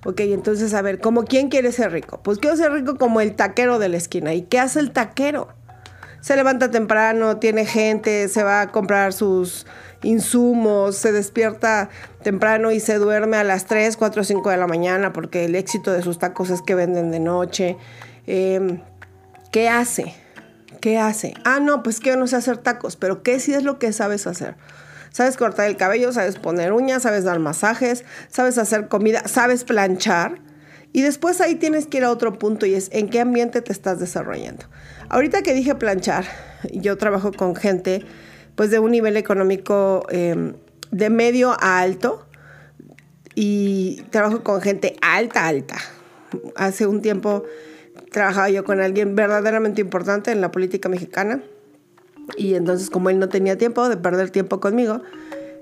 Ok, 0.05 0.19
entonces 0.19 0.73
a 0.73 0.81
ver, 0.81 0.99
¿cómo 0.99 1.23
quién 1.23 1.47
quiere 1.47 1.71
ser 1.71 1.93
rico? 1.93 2.19
Pues 2.21 2.39
quiero 2.39 2.57
ser 2.57 2.73
rico 2.73 2.97
como 2.97 3.21
el 3.21 3.37
taquero 3.37 3.79
de 3.79 3.87
la 3.87 3.95
esquina. 3.95 4.33
¿Y 4.33 4.41
qué 4.41 4.59
hace 4.59 4.81
el 4.81 4.91
taquero? 4.91 5.47
Se 6.21 6.35
levanta 6.35 6.71
temprano, 6.71 7.37
tiene 7.37 7.65
gente, 7.65 8.27
se 8.27 8.43
va 8.43 8.61
a 8.61 8.71
comprar 8.71 9.13
sus 9.13 9.65
insumos, 10.03 10.95
se 10.95 11.11
despierta 11.11 11.89
temprano 12.23 12.71
y 12.71 12.79
se 12.79 12.95
duerme 12.95 13.37
a 13.37 13.43
las 13.43 13.65
3, 13.65 13.97
4, 13.97 14.23
5 14.23 14.49
de 14.49 14.57
la 14.57 14.67
mañana 14.67 15.13
porque 15.13 15.45
el 15.45 15.55
éxito 15.55 15.91
de 15.91 16.01
sus 16.01 16.19
tacos 16.19 16.49
es 16.49 16.61
que 16.61 16.75
venden 16.75 17.11
de 17.11 17.19
noche. 17.19 17.77
Em, 18.27 18.81
¿Qué 19.51 19.67
hace? 19.67 20.13
¿Qué 20.81 20.97
hace? 20.97 21.33
Ah, 21.43 21.59
no, 21.59 21.83
pues 21.83 21.99
que 21.99 22.09
yo 22.09 22.17
no 22.17 22.27
sé 22.27 22.35
hacer 22.35 22.57
tacos, 22.57 22.95
pero 22.95 23.23
¿qué 23.23 23.39
sí 23.39 23.53
es 23.53 23.63
lo 23.63 23.79
que 23.79 23.91
sabes 23.91 24.27
hacer? 24.27 24.55
Sabes 25.11 25.37
cortar 25.37 25.67
el 25.67 25.75
cabello, 25.75 26.13
sabes 26.13 26.37
poner 26.37 26.71
uñas, 26.71 27.03
sabes 27.03 27.23
dar 27.23 27.39
masajes, 27.39 28.05
sabes 28.29 28.57
hacer 28.57 28.87
comida, 28.87 29.27
sabes 29.27 29.63
planchar. 29.63 30.39
Y 30.91 31.01
después 31.01 31.39
ahí 31.41 31.55
tienes 31.55 31.85
que 31.85 31.97
ir 31.97 32.03
a 32.03 32.11
otro 32.11 32.39
punto 32.39 32.65
y 32.65 32.73
es 32.73 32.89
en 32.91 33.09
qué 33.09 33.19
ambiente 33.19 33.61
te 33.61 33.71
estás 33.71 33.99
desarrollando. 33.99 34.65
Ahorita 35.09 35.41
que 35.43 35.53
dije 35.53 35.75
planchar, 35.75 36.25
yo 36.71 36.97
trabajo 36.97 37.31
con 37.31 37.55
gente 37.55 38.05
pues 38.55 38.71
de 38.71 38.79
un 38.79 38.91
nivel 38.91 39.15
económico 39.15 40.05
em, 40.09 40.53
de 40.91 41.09
medio 41.09 41.51
a 41.51 41.79
alto 41.79 42.25
y 43.35 44.01
trabajo 44.09 44.43
con 44.43 44.61
gente 44.61 44.95
alta, 45.01 45.47
alta. 45.47 45.77
Hace 46.55 46.87
un 46.87 47.01
tiempo 47.01 47.43
trabajaba 48.11 48.49
yo 48.49 48.63
con 48.63 48.81
alguien 48.81 49.15
verdaderamente 49.15 49.81
importante 49.81 50.31
en 50.31 50.41
la 50.41 50.51
política 50.51 50.89
mexicana 50.89 51.41
y 52.37 52.55
entonces 52.55 52.89
como 52.89 53.09
él 53.09 53.19
no 53.19 53.29
tenía 53.29 53.57
tiempo 53.57 53.87
de 53.89 53.97
perder 53.97 54.29
tiempo 54.31 54.59
conmigo, 54.59 55.01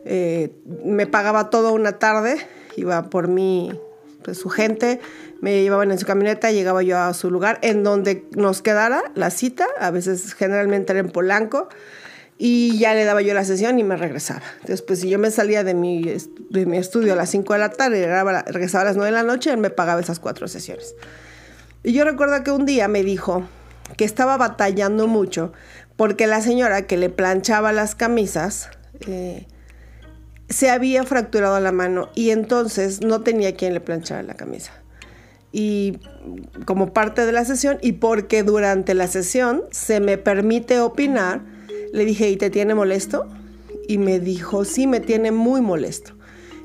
eh, 0.06 0.52
me 0.84 1.06
pagaba 1.06 1.50
todo 1.50 1.74
una 1.74 2.00
tarde, 2.00 2.38
iba 2.76 3.10
por 3.10 3.28
mí, 3.28 3.72
pues 4.28 4.40
su 4.40 4.50
gente, 4.50 5.00
me 5.40 5.62
llevaban 5.62 5.90
en 5.90 5.98
su 5.98 6.06
camioneta, 6.06 6.52
llegaba 6.52 6.84
yo 6.84 6.98
a 6.98 7.14
su 7.14 7.32
lugar 7.32 7.60
en 7.62 7.82
donde 7.86 8.26
nos 8.36 8.62
quedara 8.62 9.02
la 9.16 9.30
cita, 9.30 9.66
a 9.80 9.90
veces 9.90 10.34
generalmente 10.34 10.92
era 10.92 11.00
en 11.00 11.12
Polanco, 11.12 11.70
y 12.38 12.78
ya 12.78 12.94
le 12.94 13.06
daba 13.06 13.22
yo 13.22 13.34
la 13.34 13.46
sesión 13.46 13.80
y 13.80 13.86
me 13.86 13.96
regresaba. 13.96 14.42
Pues 14.86 15.00
si 15.00 15.08
yo 15.08 15.18
me 15.18 15.32
salía 15.32 15.64
de 15.64 15.74
mi, 15.74 16.04
de 16.50 16.66
mi 16.66 16.76
estudio 16.76 17.14
a 17.14 17.16
las 17.16 17.30
5 17.30 17.54
de 17.54 17.60
la 17.60 17.70
tarde 17.70 18.06
regresaba 18.48 18.82
a 18.82 18.86
las 18.88 18.98
9 18.98 19.12
de 19.12 19.18
la 19.18 19.24
noche, 19.24 19.50
él 19.50 19.60
me 19.60 19.70
pagaba 19.70 20.02
esas 20.02 20.20
cuatro 20.20 20.50
sesiones. 20.50 20.94
Y 21.84 21.94
yo 21.94 22.04
recuerdo 22.04 22.44
que 22.44 22.52
un 22.52 22.66
día 22.66 22.90
me 22.90 23.04
dijo 23.04 23.48
que 23.96 24.04
estaba 24.04 24.36
batallando 24.36 25.08
mucho 25.08 25.54
porque 25.96 26.28
la 26.28 26.42
señora 26.42 26.82
que 26.82 26.98
le 26.98 27.10
planchaba 27.10 27.72
las 27.72 27.96
camisas 27.96 28.72
eh, 29.08 29.48
se 30.50 30.70
había 30.70 31.04
fracturado 31.04 31.60
la 31.60 31.72
mano 31.72 32.10
y 32.16 32.30
entonces 32.30 33.02
no 33.02 33.22
tenía 33.22 33.56
quien 33.56 33.74
le 33.74 33.82
planchara 33.82 34.24
la 34.24 34.36
camisa 34.36 34.72
y 35.52 36.00
como 36.66 36.94
parte 36.94 37.26
de 37.26 37.32
la 37.32 37.46
sesión 37.46 37.78
y 37.82 37.94
porque 37.94 38.44
durante 38.44 38.94
la 38.94 39.08
sesión 39.08 39.64
se 39.72 40.00
me 40.00 40.18
permite 40.18 40.80
opinar, 40.80 41.42
le 41.94 42.06
dije, 42.06 42.30
¿y 42.30 42.38
te 42.38 42.50
tiene 42.50 42.76
molesto? 42.76 43.28
Y 43.88 43.98
me 43.98 44.20
dijo, 44.20 44.66
sí, 44.66 44.88
me 44.88 45.00
tiene 45.00 45.32
muy 45.32 45.62
molesto. 45.62 46.14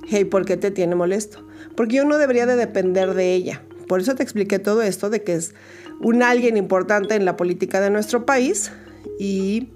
Hey, 0.08 0.24
¿por 0.24 0.44
qué 0.44 0.56
te 0.56 0.70
tiene 0.70 0.94
molesto? 0.94 1.46
Porque 1.76 1.96
yo 1.96 2.04
no 2.04 2.18
debería 2.18 2.44
de 2.44 2.56
depender 2.56 3.14
de 3.14 3.32
ella. 3.32 3.62
Por 3.86 4.00
eso 4.00 4.14
te 4.14 4.22
expliqué 4.22 4.58
todo 4.58 4.82
esto 4.82 5.10
de 5.10 5.22
que 5.22 5.34
es 5.34 5.54
un 6.00 6.22
alguien 6.22 6.56
importante 6.56 7.14
en 7.14 7.24
la 7.24 7.36
política 7.36 7.80
de 7.80 7.90
nuestro 7.90 8.26
país 8.26 8.72
y 9.18 9.68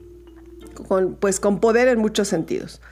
pues 1.20 1.40
con 1.40 1.60
poder 1.60 1.88
en 1.88 1.98
muchos 1.98 2.28
sentidos 2.28 2.82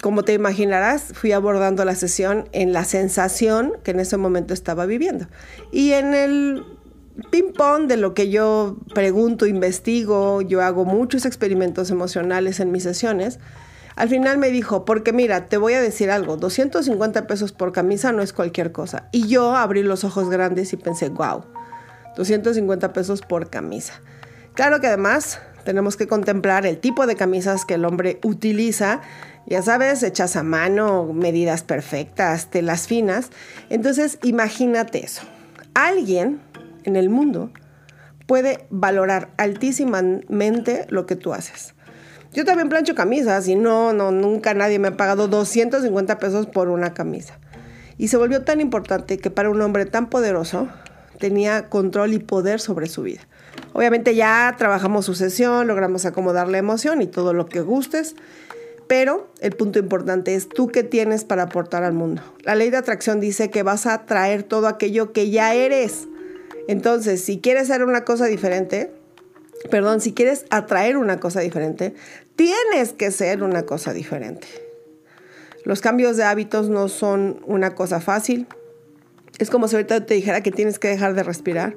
como 0.00 0.22
te 0.24 0.32
imaginarás, 0.32 1.12
fui 1.14 1.32
abordando 1.32 1.84
la 1.84 1.94
sesión 1.94 2.48
en 2.52 2.72
la 2.72 2.84
sensación 2.84 3.72
que 3.82 3.92
en 3.92 4.00
ese 4.00 4.16
momento 4.16 4.54
estaba 4.54 4.86
viviendo. 4.86 5.26
Y 5.70 5.92
en 5.92 6.14
el 6.14 6.64
ping-pong 7.30 7.86
de 7.86 7.96
lo 7.96 8.14
que 8.14 8.30
yo 8.30 8.78
pregunto, 8.94 9.46
investigo, 9.46 10.42
yo 10.42 10.62
hago 10.62 10.84
muchos 10.84 11.24
experimentos 11.24 11.90
emocionales 11.90 12.60
en 12.60 12.72
mis 12.72 12.82
sesiones, 12.82 13.38
Al 13.94 14.08
final 14.08 14.38
me 14.38 14.50
dijo, 14.50 14.86
porque 14.86 15.12
mira, 15.12 15.50
te 15.50 15.58
voy 15.58 15.74
a 15.74 15.82
decir 15.82 16.10
algo, 16.10 16.38
250 16.38 17.26
pesos 17.26 17.52
por 17.52 17.72
camisa 17.72 18.10
no 18.10 18.22
es 18.22 18.32
cualquier 18.32 18.72
cosa. 18.72 19.10
Y 19.12 19.28
yo 19.28 19.54
abrí 19.54 19.82
los 19.82 20.02
ojos 20.04 20.30
grandes 20.30 20.72
y 20.72 20.78
pensé, 20.78 21.10
wow, 21.10 21.44
250 22.16 22.94
pesos 22.94 23.20
por 23.20 23.50
camisa. 23.50 24.00
Claro 24.54 24.80
que 24.80 24.86
además 24.86 25.40
tenemos 25.64 25.96
que 25.96 26.06
contemplar 26.06 26.66
el 26.66 26.78
tipo 26.78 27.06
de 27.06 27.16
camisas 27.16 27.64
que 27.64 27.74
el 27.74 27.84
hombre 27.84 28.18
utiliza, 28.24 29.00
ya 29.46 29.62
sabes, 29.62 30.02
hechas 30.02 30.36
a 30.36 30.42
mano, 30.42 31.12
medidas 31.12 31.62
perfectas, 31.62 32.50
telas 32.50 32.86
finas. 32.86 33.30
Entonces, 33.70 34.18
imagínate 34.22 35.04
eso. 35.04 35.22
Alguien 35.74 36.40
en 36.84 36.96
el 36.96 37.10
mundo 37.10 37.50
puede 38.26 38.66
valorar 38.70 39.30
altísimamente 39.36 40.86
lo 40.88 41.06
que 41.06 41.16
tú 41.16 41.32
haces. 41.32 41.74
Yo 42.32 42.46
también 42.46 42.70
plancho 42.70 42.94
camisas 42.94 43.46
y 43.46 43.56
no, 43.56 43.92
no, 43.92 44.10
nunca 44.10 44.54
nadie 44.54 44.78
me 44.78 44.88
ha 44.88 44.96
pagado 44.96 45.28
250 45.28 46.18
pesos 46.18 46.46
por 46.46 46.68
una 46.68 46.94
camisa. 46.94 47.38
Y 47.98 48.08
se 48.08 48.16
volvió 48.16 48.42
tan 48.42 48.60
importante 48.60 49.18
que 49.18 49.30
para 49.30 49.50
un 49.50 49.60
hombre 49.60 49.84
tan 49.84 50.08
poderoso 50.08 50.68
tenía 51.18 51.68
control 51.68 52.14
y 52.14 52.18
poder 52.20 52.58
sobre 52.58 52.86
su 52.86 53.02
vida. 53.02 53.20
Obviamente 53.74 54.14
ya 54.14 54.54
trabajamos 54.56 55.04
su 55.04 55.14
sesión, 55.14 55.66
logramos 55.66 56.06
acomodar 56.06 56.48
la 56.48 56.58
emoción 56.58 57.02
y 57.02 57.06
todo 57.06 57.32
lo 57.32 57.46
que 57.46 57.60
gustes, 57.60 58.16
pero 58.92 59.26
el 59.40 59.52
punto 59.52 59.78
importante 59.78 60.34
es 60.34 60.50
tú 60.50 60.68
qué 60.68 60.82
tienes 60.82 61.24
para 61.24 61.44
aportar 61.44 61.82
al 61.82 61.94
mundo. 61.94 62.20
La 62.42 62.54
ley 62.54 62.68
de 62.68 62.76
atracción 62.76 63.20
dice 63.20 63.48
que 63.48 63.62
vas 63.62 63.86
a 63.86 63.94
atraer 63.94 64.42
todo 64.42 64.66
aquello 64.66 65.14
que 65.14 65.30
ya 65.30 65.54
eres. 65.54 66.08
Entonces, 66.68 67.24
si 67.24 67.38
quieres 67.38 67.70
hacer 67.70 67.84
una 67.84 68.04
cosa 68.04 68.26
diferente, 68.26 68.92
perdón, 69.70 70.02
si 70.02 70.12
quieres 70.12 70.44
atraer 70.50 70.98
una 70.98 71.20
cosa 71.20 71.40
diferente, 71.40 71.94
tienes 72.36 72.92
que 72.92 73.10
ser 73.12 73.42
una 73.42 73.62
cosa 73.62 73.94
diferente. 73.94 74.46
Los 75.64 75.80
cambios 75.80 76.18
de 76.18 76.24
hábitos 76.24 76.68
no 76.68 76.88
son 76.88 77.40
una 77.46 77.74
cosa 77.74 77.98
fácil. 77.98 78.46
Es 79.38 79.48
como 79.48 79.68
si 79.68 79.76
ahorita 79.76 80.04
te 80.04 80.12
dijera 80.12 80.42
que 80.42 80.50
tienes 80.50 80.78
que 80.78 80.88
dejar 80.88 81.14
de 81.14 81.22
respirar 81.22 81.76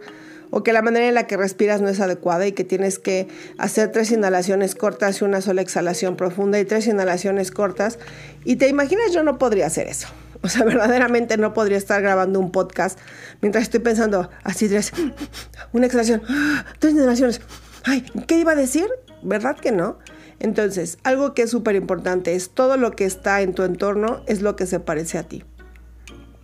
o 0.58 0.64
que 0.64 0.72
la 0.72 0.82
manera 0.82 1.10
en 1.10 1.16
la 1.16 1.28
que 1.28 1.36
respiras 1.36 1.82
no 1.82 1.90
es 1.90 2.00
adecuada 2.00 2.48
y 2.48 2.54
que 2.54 2.64
tienes 2.64 2.98
que 2.98 3.28
hacer 3.58 3.92
tres 3.92 4.10
inhalaciones 4.12 4.74
cortas 4.74 5.20
y 5.20 5.26
una 5.26 5.42
sola 5.42 5.62
exhalación 5.62 6.16
profunda 6.16 6.58
y 6.58 6.64
tres 6.64 6.88
inhalaciones 6.88 7.52
cortas. 7.52 8.00
Y 8.46 8.56
te 8.56 8.70
imaginas, 8.70 9.12
yo 9.12 9.22
no 9.22 9.38
podría 9.38 9.66
hacer 9.66 9.88
eso. 9.88 10.08
O 10.44 10.48
sea, 10.48 10.64
verdaderamente 10.66 11.36
no 11.36 11.54
podría 11.54 11.78
estar 11.78 12.02
grabando 12.02 12.40
un 12.40 12.54
podcast 12.54 12.98
mientras 13.42 13.64
estoy 13.64 13.82
pensando 13.82 14.30
así 14.46 14.70
tres, 14.70 14.94
una 15.74 15.88
exhalación, 15.88 16.22
tres 16.80 16.94
inhalaciones. 16.94 17.42
Ay, 17.84 18.06
¿qué 18.26 18.40
iba 18.40 18.54
a 18.54 18.56
decir? 18.56 18.88
¿Verdad 19.24 19.58
que 19.58 19.74
no? 19.74 20.00
Entonces, 20.40 21.00
algo 21.04 21.34
que 21.34 21.42
es 21.42 21.50
súper 21.50 21.76
importante 21.76 22.34
es 22.34 22.50
todo 22.52 22.78
lo 22.78 22.92
que 22.92 23.04
está 23.04 23.42
en 23.42 23.56
tu 23.56 23.64
entorno 23.64 24.22
es 24.26 24.42
lo 24.42 24.56
que 24.56 24.68
se 24.68 24.80
parece 24.80 25.18
a 25.18 25.24
ti. 25.24 25.44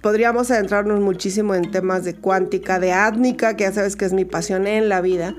Podríamos 0.01 0.49
adentrarnos 0.49 0.99
muchísimo 0.99 1.53
en 1.53 1.69
temas 1.69 2.03
de 2.03 2.15
cuántica, 2.15 2.79
de 2.79 2.91
átnica, 2.91 3.55
que 3.55 3.65
ya 3.65 3.71
sabes 3.71 3.95
que 3.95 4.05
es 4.05 4.13
mi 4.13 4.25
pasión 4.25 4.65
en 4.65 4.89
la 4.89 4.99
vida, 4.99 5.35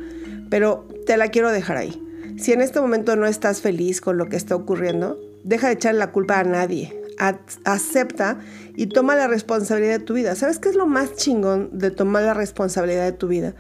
pero 0.50 0.86
te 1.04 1.16
la 1.16 1.28
quiero 1.28 1.50
dejar 1.50 1.78
ahí. 1.78 2.00
Si 2.38 2.52
en 2.52 2.60
este 2.60 2.80
momento 2.80 3.16
no 3.16 3.26
estás 3.26 3.60
feliz 3.60 4.00
con 4.00 4.18
lo 4.18 4.28
que 4.28 4.36
está 4.36 4.54
ocurriendo, 4.54 5.18
deja 5.42 5.66
de 5.66 5.74
echarle 5.74 5.98
la 5.98 6.12
culpa 6.12 6.38
a 6.38 6.44
nadie. 6.44 6.98
acepta 7.64 8.38
y 8.74 8.86
toma 8.86 9.14
la 9.14 9.28
responsabilidad 9.28 9.98
de 9.98 10.04
tu 10.04 10.14
vida. 10.14 10.34
¿Sabes 10.34 10.58
qué 10.58 10.70
es 10.70 10.74
lo 10.74 10.86
más 10.86 11.14
chingón 11.14 11.70
de 11.72 11.90
tomar 11.90 12.22
la 12.22 12.34
responsabilidad 12.34 13.04
de 13.04 13.12
tu 13.12 13.28
vida? 13.28 13.54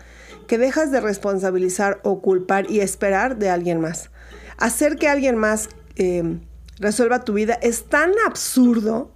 Que 0.46 0.58
dejas 0.58 0.90
de 0.90 1.00
responsabilizar 1.00 2.00
o 2.02 2.22
culpar 2.22 2.70
y 2.70 2.80
esperar 2.80 3.38
de 3.38 3.50
alguien 3.50 3.80
más. 3.80 4.10
Hacer 4.56 4.96
que 4.96 5.08
alguien 5.08 5.36
más 5.36 5.68
eh, 5.96 6.38
resuelva 6.78 7.24
tu 7.24 7.34
vida 7.34 7.54
es 7.62 7.84
tan 7.84 8.12
absurdo 8.26 9.12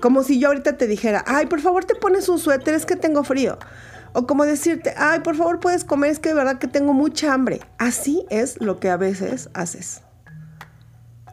como 0.00 0.22
si 0.22 0.38
yo 0.38 0.48
ahorita 0.48 0.76
te 0.76 0.86
dijera, 0.86 1.24
ay, 1.26 1.46
por 1.46 1.60
favor 1.60 1.84
te 1.84 1.94
pones 1.94 2.28
un 2.28 2.38
suéter, 2.38 2.74
es 2.74 2.86
que 2.86 2.96
tengo 2.96 3.24
frío. 3.24 3.58
O 4.12 4.26
como 4.26 4.44
decirte, 4.44 4.94
ay, 4.96 5.20
por 5.20 5.34
favor 5.36 5.60
puedes 5.60 5.84
comer, 5.84 6.10
es 6.10 6.18
que 6.18 6.28
de 6.28 6.36
verdad 6.36 6.58
que 6.58 6.68
tengo 6.68 6.92
mucha 6.92 7.32
hambre. 7.32 7.60
Así 7.78 8.24
es 8.30 8.60
lo 8.60 8.78
que 8.78 8.88
a 8.90 8.96
veces 8.96 9.50
haces. 9.54 10.02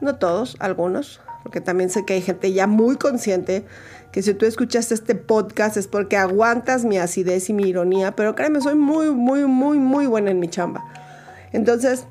No 0.02 0.16
todos, 0.16 0.56
algunos, 0.60 1.22
porque 1.44 1.62
también 1.62 1.90
sé 1.90 2.06
que 2.06 2.14
hay 2.14 2.22
gente 2.22 2.52
ya 2.54 2.66
muy 2.66 2.96
consciente 2.96 3.66
que 4.12 4.22
si 4.22 4.34
tú 4.34 4.46
escuchas 4.46 4.92
este 4.92 5.16
podcast 5.16 5.78
es 5.78 5.88
porque 5.88 6.18
aguantas 6.18 6.84
mi 6.84 6.98
acidez 6.98 7.50
y 7.50 7.54
mi 7.54 7.68
ironía, 7.68 8.16
pero 8.16 8.36
créeme, 8.36 8.62
soy 8.62 8.76
muy, 8.76 9.12
muy, 9.12 9.46
muy, 9.46 9.78
muy 9.80 10.08
buena 10.08 10.32
en 10.32 10.40
mi 10.40 10.50
chamba. 10.50 10.84
Entonces, 11.54 12.06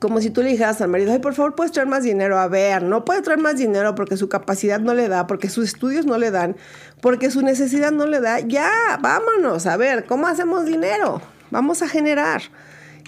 como 0.00 0.20
si 0.20 0.30
tú 0.30 0.42
le 0.42 0.50
dijeras 0.50 0.80
al 0.80 0.88
marido, 0.88 1.12
ay, 1.12 1.20
por 1.20 1.34
favor, 1.34 1.54
puedes 1.54 1.72
traer 1.72 1.88
más 1.88 2.02
dinero. 2.02 2.38
A 2.38 2.48
ver, 2.48 2.82
no 2.82 3.04
puede 3.04 3.22
traer 3.22 3.40
más 3.40 3.56
dinero 3.56 3.94
porque 3.94 4.16
su 4.16 4.28
capacidad 4.28 4.80
no 4.80 4.94
le 4.94 5.08
da, 5.08 5.26
porque 5.26 5.48
sus 5.48 5.68
estudios 5.68 6.04
no 6.04 6.18
le 6.18 6.30
dan, 6.30 6.56
porque 7.00 7.30
su 7.30 7.42
necesidad 7.42 7.92
no 7.92 8.06
le 8.06 8.20
da. 8.20 8.40
Ya, 8.40 8.70
vámonos, 9.00 9.66
a 9.66 9.76
ver, 9.76 10.04
¿cómo 10.04 10.26
hacemos 10.26 10.66
dinero? 10.66 11.22
Vamos 11.50 11.82
a 11.82 11.88
generar. 11.88 12.42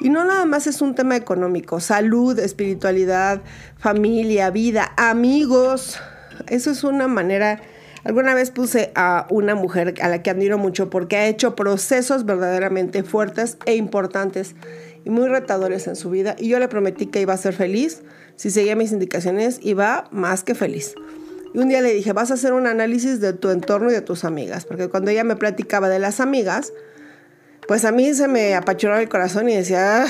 Y 0.00 0.11
no 0.11 0.25
nada 0.25 0.45
más 0.45 0.66
es 0.66 0.83
un 0.83 0.95
tema 0.95 1.16
económico, 1.16 1.81
salud, 1.81 2.38
espiritualidad, 2.38 3.40
familia, 3.78 4.50
vida, 4.50 4.93
amigos. 4.97 5.99
Eso 6.49 6.71
es 6.71 6.85
una 6.85 7.09
manera... 7.09 7.61
Alguna 8.05 8.37
vez 8.37 8.52
puse 8.52 8.93
a 8.95 9.26
una 9.31 9.57
mujer 9.57 9.95
a 10.00 10.09
la 10.09 10.23
que 10.23 10.31
admiro 10.31 10.59
mucho 10.59 10.90
porque 10.90 11.16
ha 11.16 11.26
hecho 11.26 11.57
procesos 11.57 12.25
verdaderamente 12.25 13.02
fuertes 13.02 13.59
e 13.66 13.75
importantes 13.75 14.55
y 15.07 15.11
muy 15.11 15.29
retadores 15.29 15.87
en 15.87 15.95
su 15.95 16.11
vida 16.11 16.35
y 16.37 16.49
yo 16.49 16.59
le 16.59 16.67
prometí 16.67 17.07
que 17.07 17.21
iba 17.21 17.33
a 17.33 17.37
ser 17.37 17.55
feliz 17.55 18.03
si 18.35 18.51
seguía 18.51 18.75
mis 18.75 18.91
indicaciones 18.91 19.61
va 19.73 20.09
más 20.11 20.43
que 20.43 20.57
feliz. 20.57 20.97
Y 21.55 21.59
un 21.59 21.69
día 21.69 21.81
le 21.81 21.95
dije, 21.95 22.13
vas 22.13 22.33
a 22.33 22.35
hacer 22.35 22.53
un 22.53 22.67
análisis 22.67 23.21
de 23.21 23.33
tu 23.33 23.51
entorno 23.51 23.89
y 23.89 23.95
de 23.95 24.01
tus 24.01 24.25
amigas, 24.25 24.65
porque 24.65 24.89
cuando 24.89 25.13
ella 25.13 25.23
me 25.23 25.37
platicaba 25.37 25.89
de 25.89 26.01
las 26.01 26.19
amigas, 26.19 26.73
pues 27.69 27.85
a 27.85 27.93
mí 27.93 28.13
se 28.15 28.27
me 28.27 28.57
apachurraba 28.57 29.01
el 29.01 29.09
corazón 29.09 29.49
y 29.49 29.55
decía, 29.55 30.03
ah, 30.03 30.09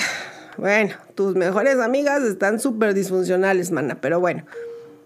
bueno, 0.57 0.95
tus 1.15 1.37
mejores 1.37 1.79
amigas 1.79 2.23
están 2.23 2.59
súper 2.59 2.95
disfuncionales, 2.95 3.71
mana, 3.73 4.00
pero 4.00 4.19
bueno, 4.19 4.47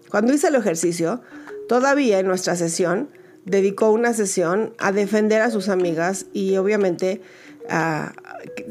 cuando 0.09 0.33
hice 0.33 0.47
el 0.47 0.55
ejercicio, 0.55 1.21
todavía 1.67 2.19
en 2.19 2.27
nuestra 2.27 2.55
sesión, 2.55 3.09
dedicó 3.45 3.91
una 3.91 4.13
sesión 4.13 4.73
a 4.77 4.91
defender 4.91 5.41
a 5.41 5.49
sus 5.49 5.69
amigas 5.69 6.25
y 6.33 6.57
obviamente 6.57 7.21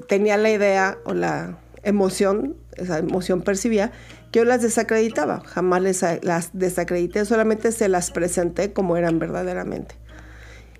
tenía 0.08 0.36
la 0.36 0.50
idea 0.50 0.98
o 1.04 1.14
la 1.14 1.58
emoción, 1.82 2.56
esa 2.76 2.98
emoción 2.98 3.42
percibía, 3.42 3.92
que 4.30 4.40
yo 4.40 4.44
las 4.44 4.62
desacreditaba. 4.62 5.40
Jamás 5.40 5.82
les, 5.82 6.04
las 6.22 6.50
desacredité, 6.52 7.24
solamente 7.24 7.72
se 7.72 7.88
las 7.88 8.10
presenté 8.10 8.72
como 8.72 8.96
eran 8.96 9.18
verdaderamente. 9.18 9.94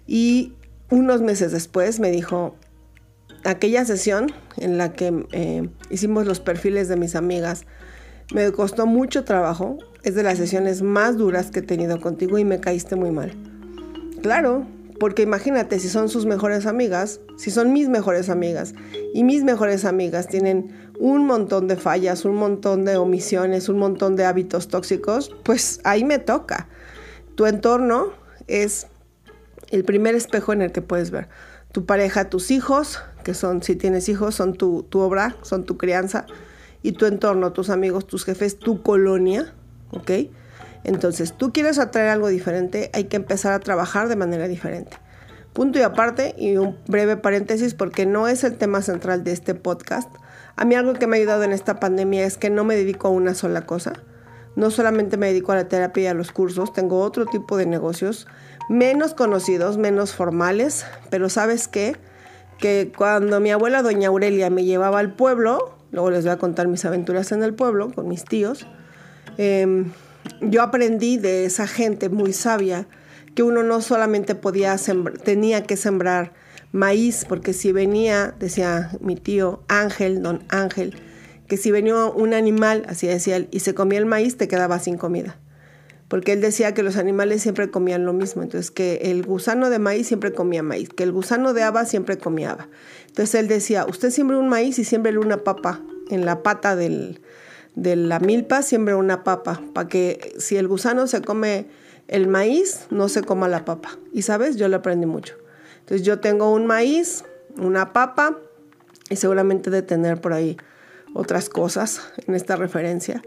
Y 0.06 0.54
unos 0.90 1.22
meses 1.22 1.52
después 1.52 2.00
me 2.00 2.10
dijo, 2.10 2.56
aquella 3.44 3.84
sesión 3.84 4.32
en 4.56 4.76
la 4.76 4.92
que 4.92 5.26
eh, 5.32 5.68
hicimos 5.88 6.26
los 6.26 6.40
perfiles 6.40 6.88
de 6.88 6.96
mis 6.96 7.14
amigas, 7.14 7.64
me 8.34 8.50
costó 8.52 8.86
mucho 8.86 9.24
trabajo, 9.24 9.78
es 10.02 10.14
de 10.14 10.22
las 10.22 10.38
sesiones 10.38 10.82
más 10.82 11.16
duras 11.16 11.50
que 11.50 11.60
he 11.60 11.62
tenido 11.62 12.00
contigo 12.00 12.38
y 12.38 12.44
me 12.44 12.60
caíste 12.60 12.96
muy 12.96 13.10
mal. 13.10 13.49
Claro, 14.22 14.66
porque 14.98 15.22
imagínate, 15.22 15.78
si 15.78 15.88
son 15.88 16.10
sus 16.10 16.26
mejores 16.26 16.66
amigas, 16.66 17.20
si 17.38 17.50
son 17.50 17.72
mis 17.72 17.88
mejores 17.88 18.28
amigas, 18.28 18.74
y 19.14 19.24
mis 19.24 19.44
mejores 19.44 19.86
amigas 19.86 20.28
tienen 20.28 20.92
un 20.98 21.26
montón 21.26 21.66
de 21.68 21.76
fallas, 21.76 22.26
un 22.26 22.34
montón 22.34 22.84
de 22.84 22.98
omisiones, 22.98 23.70
un 23.70 23.78
montón 23.78 24.14
de 24.16 24.26
hábitos 24.26 24.68
tóxicos, 24.68 25.34
pues 25.42 25.80
ahí 25.84 26.04
me 26.04 26.18
toca. 26.18 26.68
Tu 27.34 27.46
entorno 27.46 28.12
es 28.46 28.88
el 29.70 29.84
primer 29.84 30.14
espejo 30.14 30.52
en 30.52 30.60
el 30.60 30.72
que 30.72 30.82
puedes 30.82 31.10
ver. 31.10 31.28
Tu 31.72 31.86
pareja, 31.86 32.28
tus 32.28 32.50
hijos, 32.50 33.00
que 33.24 33.32
son, 33.32 33.62
si 33.62 33.76
tienes 33.76 34.10
hijos, 34.10 34.34
son 34.34 34.52
tu, 34.54 34.86
obra, 34.92 35.36
son 35.40 35.64
tu 35.64 35.78
crianza, 35.78 36.26
y 36.82 36.92
tu 36.92 37.06
entorno, 37.06 37.52
tus 37.52 37.70
amigos, 37.70 38.06
tus 38.06 38.26
jefes, 38.26 38.58
tu 38.58 38.82
colonia, 38.82 39.54
¿ok? 39.92 40.10
Entonces, 40.84 41.34
tú 41.36 41.52
quieres 41.52 41.78
atraer 41.78 42.08
algo 42.08 42.28
diferente, 42.28 42.90
hay 42.94 43.04
que 43.04 43.16
empezar 43.16 43.52
a 43.52 43.60
trabajar 43.60 44.08
de 44.08 44.16
manera 44.16 44.48
diferente. 44.48 44.96
Punto 45.52 45.78
y 45.78 45.82
aparte, 45.82 46.34
y 46.38 46.56
un 46.56 46.78
breve 46.86 47.16
paréntesis 47.16 47.74
porque 47.74 48.06
no 48.06 48.28
es 48.28 48.44
el 48.44 48.56
tema 48.56 48.82
central 48.82 49.24
de 49.24 49.32
este 49.32 49.54
podcast. 49.54 50.08
A 50.56 50.64
mí 50.64 50.74
algo 50.74 50.94
que 50.94 51.06
me 51.06 51.16
ha 51.16 51.20
ayudado 51.20 51.42
en 51.42 51.52
esta 51.52 51.80
pandemia 51.80 52.24
es 52.24 52.36
que 52.36 52.50
no 52.50 52.64
me 52.64 52.76
dedico 52.76 53.08
a 53.08 53.10
una 53.10 53.34
sola 53.34 53.66
cosa. 53.66 53.94
No 54.56 54.70
solamente 54.70 55.16
me 55.16 55.26
dedico 55.26 55.52
a 55.52 55.56
la 55.56 55.68
terapia 55.68 56.04
y 56.04 56.06
a 56.06 56.14
los 56.14 56.32
cursos, 56.32 56.72
tengo 56.72 57.00
otro 57.00 57.26
tipo 57.26 57.56
de 57.56 57.66
negocios 57.66 58.26
menos 58.68 59.14
conocidos, 59.14 59.78
menos 59.78 60.14
formales, 60.14 60.86
pero 61.10 61.28
¿sabes 61.28 61.66
qué? 61.66 61.96
Que 62.58 62.92
cuando 62.96 63.40
mi 63.40 63.50
abuela 63.50 63.82
doña 63.82 64.08
Aurelia 64.08 64.50
me 64.50 64.64
llevaba 64.64 65.00
al 65.00 65.14
pueblo, 65.14 65.74
luego 65.90 66.10
les 66.10 66.24
voy 66.24 66.32
a 66.32 66.38
contar 66.38 66.68
mis 66.68 66.84
aventuras 66.84 67.32
en 67.32 67.42
el 67.42 67.54
pueblo 67.54 67.90
con 67.90 68.06
mis 68.06 68.24
tíos, 68.24 68.68
eh, 69.38 69.84
yo 70.40 70.62
aprendí 70.62 71.18
de 71.18 71.44
esa 71.44 71.66
gente 71.66 72.08
muy 72.08 72.32
sabia 72.32 72.86
que 73.34 73.42
uno 73.42 73.62
no 73.62 73.80
solamente 73.80 74.34
podía 74.34 74.76
tenía 75.22 75.62
que 75.64 75.76
sembrar 75.76 76.32
maíz, 76.72 77.24
porque 77.28 77.52
si 77.52 77.72
venía, 77.72 78.34
decía 78.38 78.90
mi 79.00 79.16
tío 79.16 79.62
Ángel, 79.68 80.22
don 80.22 80.44
Ángel, 80.48 80.94
que 81.46 81.56
si 81.56 81.70
venía 81.70 82.06
un 82.06 82.34
animal, 82.34 82.84
así 82.88 83.06
decía 83.06 83.36
él, 83.36 83.48
y 83.50 83.60
se 83.60 83.74
comía 83.74 83.98
el 83.98 84.06
maíz, 84.06 84.36
te 84.36 84.48
quedaba 84.48 84.78
sin 84.78 84.96
comida. 84.96 85.38
Porque 86.08 86.32
él 86.32 86.40
decía 86.40 86.74
que 86.74 86.82
los 86.82 86.96
animales 86.96 87.40
siempre 87.40 87.70
comían 87.70 88.04
lo 88.04 88.12
mismo. 88.12 88.42
Entonces, 88.42 88.72
que 88.72 88.96
el 89.04 89.24
gusano 89.24 89.70
de 89.70 89.78
maíz 89.78 90.08
siempre 90.08 90.32
comía 90.32 90.60
maíz, 90.60 90.88
que 90.88 91.04
el 91.04 91.12
gusano 91.12 91.52
de 91.52 91.62
haba 91.62 91.84
siempre 91.84 92.18
comía 92.18 92.50
haba. 92.50 92.68
Entonces, 93.06 93.36
él 93.36 93.46
decía, 93.46 93.86
usted 93.86 94.10
siembra 94.10 94.38
un 94.38 94.48
maíz 94.48 94.80
y 94.80 94.84
siembre 94.84 95.16
una 95.18 95.38
papa 95.44 95.80
en 96.08 96.24
la 96.24 96.42
pata 96.42 96.74
del, 96.74 97.20
de 97.74 97.96
la 97.96 98.20
milpa, 98.20 98.62
siembre 98.62 98.94
una 98.94 99.24
papa, 99.24 99.60
para 99.72 99.88
que 99.88 100.34
si 100.38 100.56
el 100.56 100.68
gusano 100.68 101.06
se 101.06 101.22
come 101.22 101.68
el 102.08 102.26
maíz, 102.26 102.86
no 102.90 103.08
se 103.08 103.22
coma 103.22 103.48
la 103.48 103.64
papa. 103.64 103.98
Y 104.12 104.22
sabes, 104.22 104.56
yo 104.56 104.68
lo 104.68 104.76
aprendí 104.76 105.06
mucho. 105.06 105.34
Entonces, 105.80 106.06
yo 106.06 106.20
tengo 106.20 106.52
un 106.52 106.66
maíz, 106.66 107.24
una 107.56 107.92
papa, 107.92 108.38
y 109.08 109.16
seguramente 109.16 109.70
de 109.70 109.82
tener 109.82 110.20
por 110.20 110.32
ahí 110.32 110.56
otras 111.14 111.48
cosas 111.48 112.00
en 112.26 112.34
esta 112.34 112.56
referencia. 112.56 113.22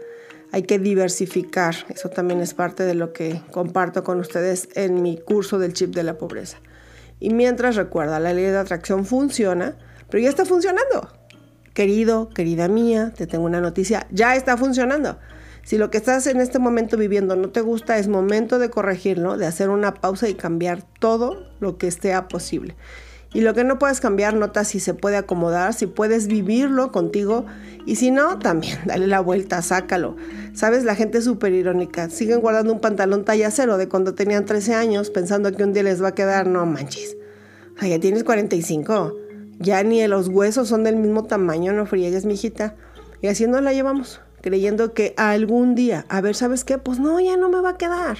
Hay 0.52 0.62
que 0.62 0.78
diversificar, 0.78 1.74
eso 1.88 2.08
también 2.10 2.40
es 2.40 2.54
parte 2.54 2.84
de 2.84 2.94
lo 2.94 3.12
que 3.12 3.42
comparto 3.50 4.04
con 4.04 4.20
ustedes 4.20 4.68
en 4.74 5.02
mi 5.02 5.18
curso 5.18 5.58
del 5.58 5.72
chip 5.72 5.94
de 5.94 6.04
la 6.04 6.16
pobreza. 6.16 6.58
Y 7.20 7.30
mientras 7.30 7.76
recuerda, 7.76 8.20
la 8.20 8.32
ley 8.32 8.44
de 8.44 8.56
atracción 8.56 9.04
funciona, 9.04 9.76
pero 10.08 10.22
ya 10.22 10.28
está 10.28 10.44
funcionando. 10.44 11.08
Querido, 11.74 12.30
querida 12.30 12.68
mía, 12.68 13.12
te 13.16 13.26
tengo 13.26 13.44
una 13.44 13.60
noticia, 13.60 14.06
ya 14.12 14.36
está 14.36 14.56
funcionando. 14.56 15.18
Si 15.64 15.76
lo 15.76 15.90
que 15.90 15.98
estás 15.98 16.26
en 16.28 16.40
este 16.40 16.60
momento 16.60 16.96
viviendo 16.96 17.34
no 17.34 17.50
te 17.50 17.62
gusta, 17.62 17.98
es 17.98 18.06
momento 18.06 18.60
de 18.60 18.70
corregirlo, 18.70 19.36
de 19.36 19.46
hacer 19.46 19.70
una 19.70 19.92
pausa 19.94 20.28
y 20.28 20.34
cambiar 20.34 20.84
todo 21.00 21.48
lo 21.58 21.76
que 21.76 21.90
sea 21.90 22.28
posible. 22.28 22.76
Y 23.32 23.40
lo 23.40 23.52
que 23.54 23.64
no 23.64 23.80
puedes 23.80 24.00
cambiar, 24.00 24.34
nota 24.34 24.62
si 24.62 24.78
se 24.78 24.94
puede 24.94 25.16
acomodar, 25.16 25.74
si 25.74 25.88
puedes 25.88 26.28
vivirlo 26.28 26.92
contigo. 26.92 27.46
Y 27.84 27.96
si 27.96 28.12
no, 28.12 28.38
también 28.38 28.78
dale 28.86 29.08
la 29.08 29.18
vuelta, 29.18 29.60
sácalo. 29.60 30.16
Sabes, 30.52 30.84
la 30.84 30.94
gente 30.94 31.18
es 31.18 31.24
súper 31.24 31.52
irónica. 31.52 32.08
Siguen 32.08 32.40
guardando 32.40 32.72
un 32.72 32.80
pantalón 32.80 33.24
talla 33.24 33.50
cero 33.50 33.76
de 33.76 33.88
cuando 33.88 34.14
tenían 34.14 34.44
13 34.44 34.74
años, 34.74 35.10
pensando 35.10 35.50
que 35.50 35.64
un 35.64 35.72
día 35.72 35.82
les 35.82 36.00
va 36.00 36.08
a 36.08 36.14
quedar. 36.14 36.46
No 36.46 36.64
manches. 36.64 37.16
Ay, 37.76 37.90
ya 37.90 37.98
tienes 37.98 38.22
45. 38.22 39.23
Ya 39.58 39.82
ni 39.82 40.06
los 40.06 40.28
huesos 40.28 40.68
son 40.68 40.84
del 40.84 40.96
mismo 40.96 41.24
tamaño, 41.24 41.72
no 41.72 41.86
friegues, 41.86 42.24
mijita. 42.24 42.74
Y 43.22 43.28
así 43.28 43.46
nos 43.46 43.62
la 43.62 43.72
llevamos, 43.72 44.20
creyendo 44.42 44.92
que 44.92 45.14
algún 45.16 45.74
día, 45.74 46.04
a 46.08 46.20
ver, 46.20 46.34
¿sabes 46.34 46.64
qué? 46.64 46.78
Pues 46.78 46.98
no, 46.98 47.20
ya 47.20 47.36
no 47.36 47.48
me 47.48 47.60
va 47.60 47.70
a 47.70 47.78
quedar 47.78 48.18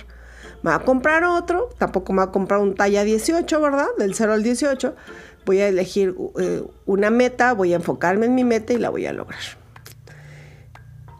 me 0.64 0.70
va 0.70 0.76
a 0.76 0.80
comprar 0.80 1.24
otro, 1.24 1.68
tampoco 1.76 2.14
me 2.14 2.20
va 2.20 2.24
a 2.24 2.32
comprar 2.32 2.58
un 2.58 2.74
talla 2.74 3.04
18, 3.04 3.60
¿verdad? 3.60 3.86
Del 3.98 4.14
0 4.14 4.32
al 4.32 4.42
18. 4.42 4.96
Voy 5.44 5.60
a 5.60 5.68
elegir 5.68 6.16
eh, 6.40 6.64
una 6.86 7.10
meta, 7.10 7.52
voy 7.52 7.74
a 7.74 7.76
enfocarme 7.76 8.24
en 8.24 8.34
mi 8.34 8.44
meta 8.44 8.72
y 8.72 8.78
la 8.78 8.88
voy 8.88 9.04
a 9.04 9.12
lograr. 9.12 9.42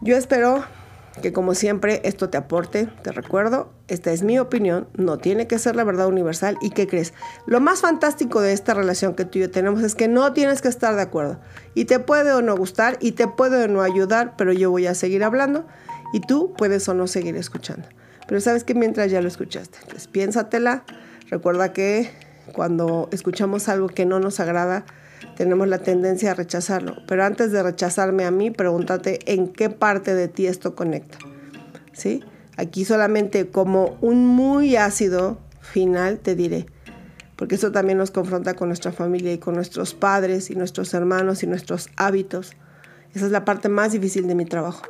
Yo 0.01 0.17
espero 0.17 0.65
que 1.21 1.31
como 1.31 1.55
siempre 1.55 2.01
esto 2.03 2.29
te 2.29 2.37
aporte, 2.37 2.87
te 3.01 3.11
recuerdo, 3.11 3.71
esta 3.87 4.11
es 4.11 4.23
mi 4.23 4.37
opinión, 4.39 4.87
no 4.95 5.17
tiene 5.17 5.47
que 5.47 5.59
ser 5.59 5.75
la 5.75 5.83
verdad 5.83 6.07
universal 6.07 6.57
y 6.61 6.71
¿qué 6.71 6.87
crees? 6.87 7.13
Lo 7.45 7.59
más 7.59 7.81
fantástico 7.81 8.41
de 8.41 8.53
esta 8.53 8.73
relación 8.73 9.15
que 9.15 9.25
tú 9.25 9.39
y 9.39 9.41
yo 9.41 9.51
tenemos 9.51 9.81
es 9.81 9.95
que 9.95 10.07
no 10.07 10.33
tienes 10.33 10.61
que 10.61 10.67
estar 10.67 10.95
de 10.95 11.01
acuerdo 11.01 11.39
y 11.73 11.85
te 11.85 11.99
puede 11.99 12.33
o 12.33 12.41
no 12.41 12.55
gustar 12.55 12.97
y 12.99 13.13
te 13.13 13.27
puede 13.27 13.63
o 13.63 13.67
no 13.67 13.81
ayudar, 13.81 14.35
pero 14.37 14.51
yo 14.51 14.71
voy 14.71 14.87
a 14.87 14.95
seguir 14.95 15.23
hablando 15.23 15.65
y 16.13 16.19
tú 16.21 16.53
puedes 16.57 16.87
o 16.89 16.93
no 16.93 17.07
seguir 17.07 17.35
escuchando. 17.37 17.87
Pero 18.27 18.41
sabes 18.41 18.63
que 18.63 18.73
mientras 18.73 19.11
ya 19.11 19.21
lo 19.21 19.27
escuchaste, 19.27 19.77
pues 19.89 20.07
piénsatela. 20.07 20.83
Recuerda 21.29 21.73
que 21.73 22.11
cuando 22.53 23.07
escuchamos 23.11 23.69
algo 23.69 23.87
que 23.87 24.05
no 24.05 24.19
nos 24.19 24.39
agrada, 24.39 24.85
tenemos 25.35 25.67
la 25.67 25.79
tendencia 25.79 26.31
a 26.31 26.33
rechazarlo. 26.33 26.97
Pero 27.07 27.23
antes 27.23 27.51
de 27.51 27.61
rechazarme 27.63 28.25
a 28.25 28.31
mí, 28.31 28.51
pregúntate 28.51 29.19
en 29.31 29.47
qué 29.47 29.69
parte 29.69 30.15
de 30.15 30.27
ti 30.27 30.47
esto 30.47 30.75
conecta. 30.75 31.17
¿Sí? 31.93 32.23
Aquí 32.57 32.85
solamente 32.85 33.47
como 33.49 33.97
un 34.01 34.25
muy 34.25 34.75
ácido 34.75 35.37
final 35.61 36.19
te 36.19 36.35
diré, 36.35 36.67
porque 37.35 37.55
eso 37.55 37.71
también 37.71 37.97
nos 37.97 38.11
confronta 38.11 38.53
con 38.53 38.69
nuestra 38.69 38.91
familia 38.91 39.33
y 39.33 39.39
con 39.39 39.55
nuestros 39.55 39.93
padres 39.93 40.49
y 40.49 40.55
nuestros 40.55 40.93
hermanos 40.93 41.43
y 41.43 41.47
nuestros 41.47 41.89
hábitos. 41.97 42.53
Esa 43.13 43.25
es 43.25 43.31
la 43.31 43.45
parte 43.45 43.69
más 43.69 43.91
difícil 43.91 44.27
de 44.27 44.35
mi 44.35 44.45
trabajo. 44.45 44.83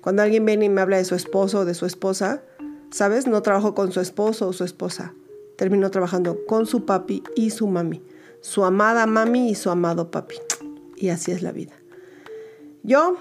Cuando 0.00 0.22
alguien 0.22 0.44
viene 0.46 0.66
y 0.66 0.68
me 0.68 0.80
habla 0.80 0.98
de 0.98 1.04
su 1.04 1.14
esposo 1.14 1.60
o 1.60 1.64
de 1.64 1.74
su 1.74 1.84
esposa, 1.84 2.42
¿Sabes? 2.90 3.26
No 3.26 3.42
trabajo 3.42 3.74
con 3.74 3.92
su 3.92 4.00
esposo 4.00 4.48
o 4.48 4.52
su 4.52 4.64
esposa. 4.64 5.12
Termino 5.56 5.90
trabajando 5.90 6.38
con 6.46 6.66
su 6.66 6.84
papi 6.84 7.22
y 7.34 7.50
su 7.50 7.66
mami. 7.66 8.02
Su 8.46 8.64
amada 8.64 9.06
mami 9.06 9.50
y 9.50 9.54
su 9.56 9.70
amado 9.70 10.12
papi. 10.12 10.36
Y 10.96 11.08
así 11.08 11.32
es 11.32 11.42
la 11.42 11.50
vida. 11.50 11.72
Yo 12.84 13.16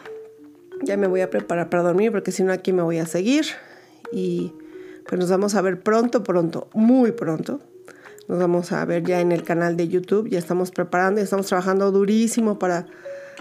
ya 0.84 0.98
me 0.98 1.08
voy 1.08 1.22
a 1.22 1.32
preparar 1.32 1.68
para 1.72 1.82
dormir 1.82 2.12
porque 2.12 2.32
si 2.32 2.44
no 2.44 2.54
aquí 2.54 2.72
me 2.74 2.84
voy 2.84 3.00
a 3.00 3.08
seguir. 3.08 3.46
Y 4.12 4.54
pues 5.08 5.20
nos 5.20 5.32
vamos 5.32 5.56
a 5.56 5.64
ver 5.64 5.82
pronto, 5.82 6.24
pronto, 6.24 6.70
muy 6.76 7.12
pronto. 7.12 7.60
Nos 8.28 8.38
vamos 8.38 8.72
a 8.72 8.86
ver 8.86 9.04
ya 9.04 9.20
en 9.20 9.32
el 9.32 9.44
canal 9.44 9.76
de 9.78 9.88
YouTube. 9.88 10.30
Ya 10.30 10.38
estamos 10.38 10.70
preparando 10.70 11.20
y 11.20 11.24
estamos 11.24 11.48
trabajando 11.48 11.92
durísimo 11.92 12.60
para 12.60 12.86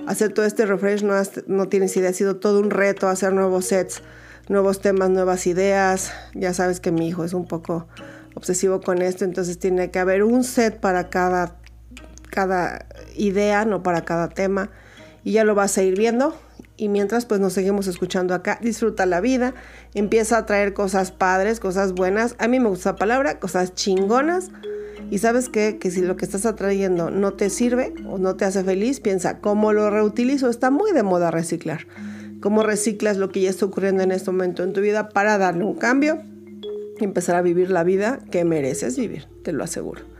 hacer 0.06 0.32
todo 0.32 0.46
este 0.46 0.64
refresh. 0.64 1.04
No, 1.04 1.14
no 1.48 1.68
tienes 1.68 1.94
idea, 1.98 2.08
ha 2.08 2.14
sido 2.14 2.36
todo 2.36 2.60
un 2.60 2.70
reto 2.70 3.08
hacer 3.08 3.34
nuevos 3.34 3.66
sets 3.66 4.02
nuevos 4.48 4.80
temas, 4.80 5.10
nuevas 5.10 5.46
ideas. 5.46 6.12
Ya 6.34 6.54
sabes 6.54 6.80
que 6.80 6.92
mi 6.92 7.08
hijo 7.08 7.24
es 7.24 7.34
un 7.34 7.46
poco 7.46 7.86
obsesivo 8.34 8.80
con 8.80 9.02
esto, 9.02 9.24
entonces 9.24 9.58
tiene 9.58 9.90
que 9.90 9.98
haber 9.98 10.24
un 10.24 10.44
set 10.44 10.80
para 10.80 11.08
cada, 11.08 11.56
cada 12.34 12.86
idea, 13.14 13.64
no 13.64 13.82
para 13.82 14.04
cada 14.04 14.28
tema. 14.28 14.70
Y 15.22 15.32
ya 15.32 15.44
lo 15.44 15.54
vas 15.54 15.78
a 15.78 15.82
ir 15.82 15.96
viendo. 15.96 16.36
Y 16.76 16.88
mientras 16.88 17.24
pues 17.24 17.40
nos 17.40 17.52
seguimos 17.52 17.86
escuchando 17.86 18.34
acá, 18.34 18.58
disfruta 18.60 19.06
la 19.06 19.20
vida, 19.20 19.54
empieza 19.94 20.38
a 20.38 20.46
traer 20.46 20.74
cosas 20.74 21.12
padres, 21.12 21.60
cosas 21.60 21.92
buenas. 21.92 22.34
A 22.38 22.48
mí 22.48 22.58
me 22.58 22.68
gusta 22.68 22.92
la 22.92 22.96
palabra, 22.96 23.38
cosas 23.38 23.74
chingonas. 23.74 24.50
Y 25.10 25.18
sabes 25.18 25.48
qué? 25.48 25.78
que 25.78 25.90
si 25.90 26.00
lo 26.00 26.16
que 26.16 26.24
estás 26.24 26.46
atrayendo 26.46 27.10
no 27.10 27.34
te 27.34 27.50
sirve 27.50 27.94
o 28.08 28.18
no 28.18 28.34
te 28.34 28.44
hace 28.44 28.64
feliz, 28.64 29.00
piensa, 29.00 29.38
¿cómo 29.38 29.72
lo 29.72 29.90
reutilizo? 29.90 30.50
Está 30.50 30.70
muy 30.70 30.92
de 30.92 31.02
moda 31.02 31.30
reciclar 31.30 31.86
cómo 32.44 32.62
reciclas 32.62 33.16
lo 33.16 33.30
que 33.30 33.40
ya 33.40 33.48
está 33.48 33.64
ocurriendo 33.64 34.02
en 34.02 34.12
este 34.12 34.30
momento 34.30 34.64
en 34.64 34.74
tu 34.74 34.82
vida 34.82 35.08
para 35.08 35.38
darle 35.38 35.64
un 35.64 35.76
cambio 35.76 36.20
y 37.00 37.02
empezar 37.02 37.36
a 37.36 37.40
vivir 37.40 37.70
la 37.70 37.84
vida 37.84 38.20
que 38.30 38.44
mereces 38.44 38.98
vivir, 38.98 39.26
te 39.42 39.52
lo 39.52 39.64
aseguro. 39.64 40.13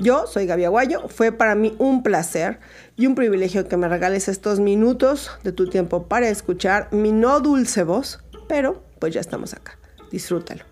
Yo 0.00 0.26
soy 0.26 0.46
Gaby 0.46 0.64
Aguayo, 0.64 1.08
fue 1.08 1.30
para 1.30 1.54
mí 1.54 1.74
un 1.78 2.02
placer 2.02 2.58
y 2.96 3.06
un 3.06 3.14
privilegio 3.14 3.68
que 3.68 3.76
me 3.76 3.86
regales 3.86 4.28
estos 4.28 4.58
minutos 4.58 5.30
de 5.44 5.52
tu 5.52 5.68
tiempo 5.68 6.08
para 6.08 6.30
escuchar 6.30 6.88
mi 6.90 7.12
no 7.12 7.40
dulce 7.40 7.84
voz, 7.84 8.18
pero 8.48 8.82
pues 8.98 9.12
ya 9.12 9.20
estamos 9.20 9.52
acá. 9.52 9.78
Disfrútalo. 10.10 10.69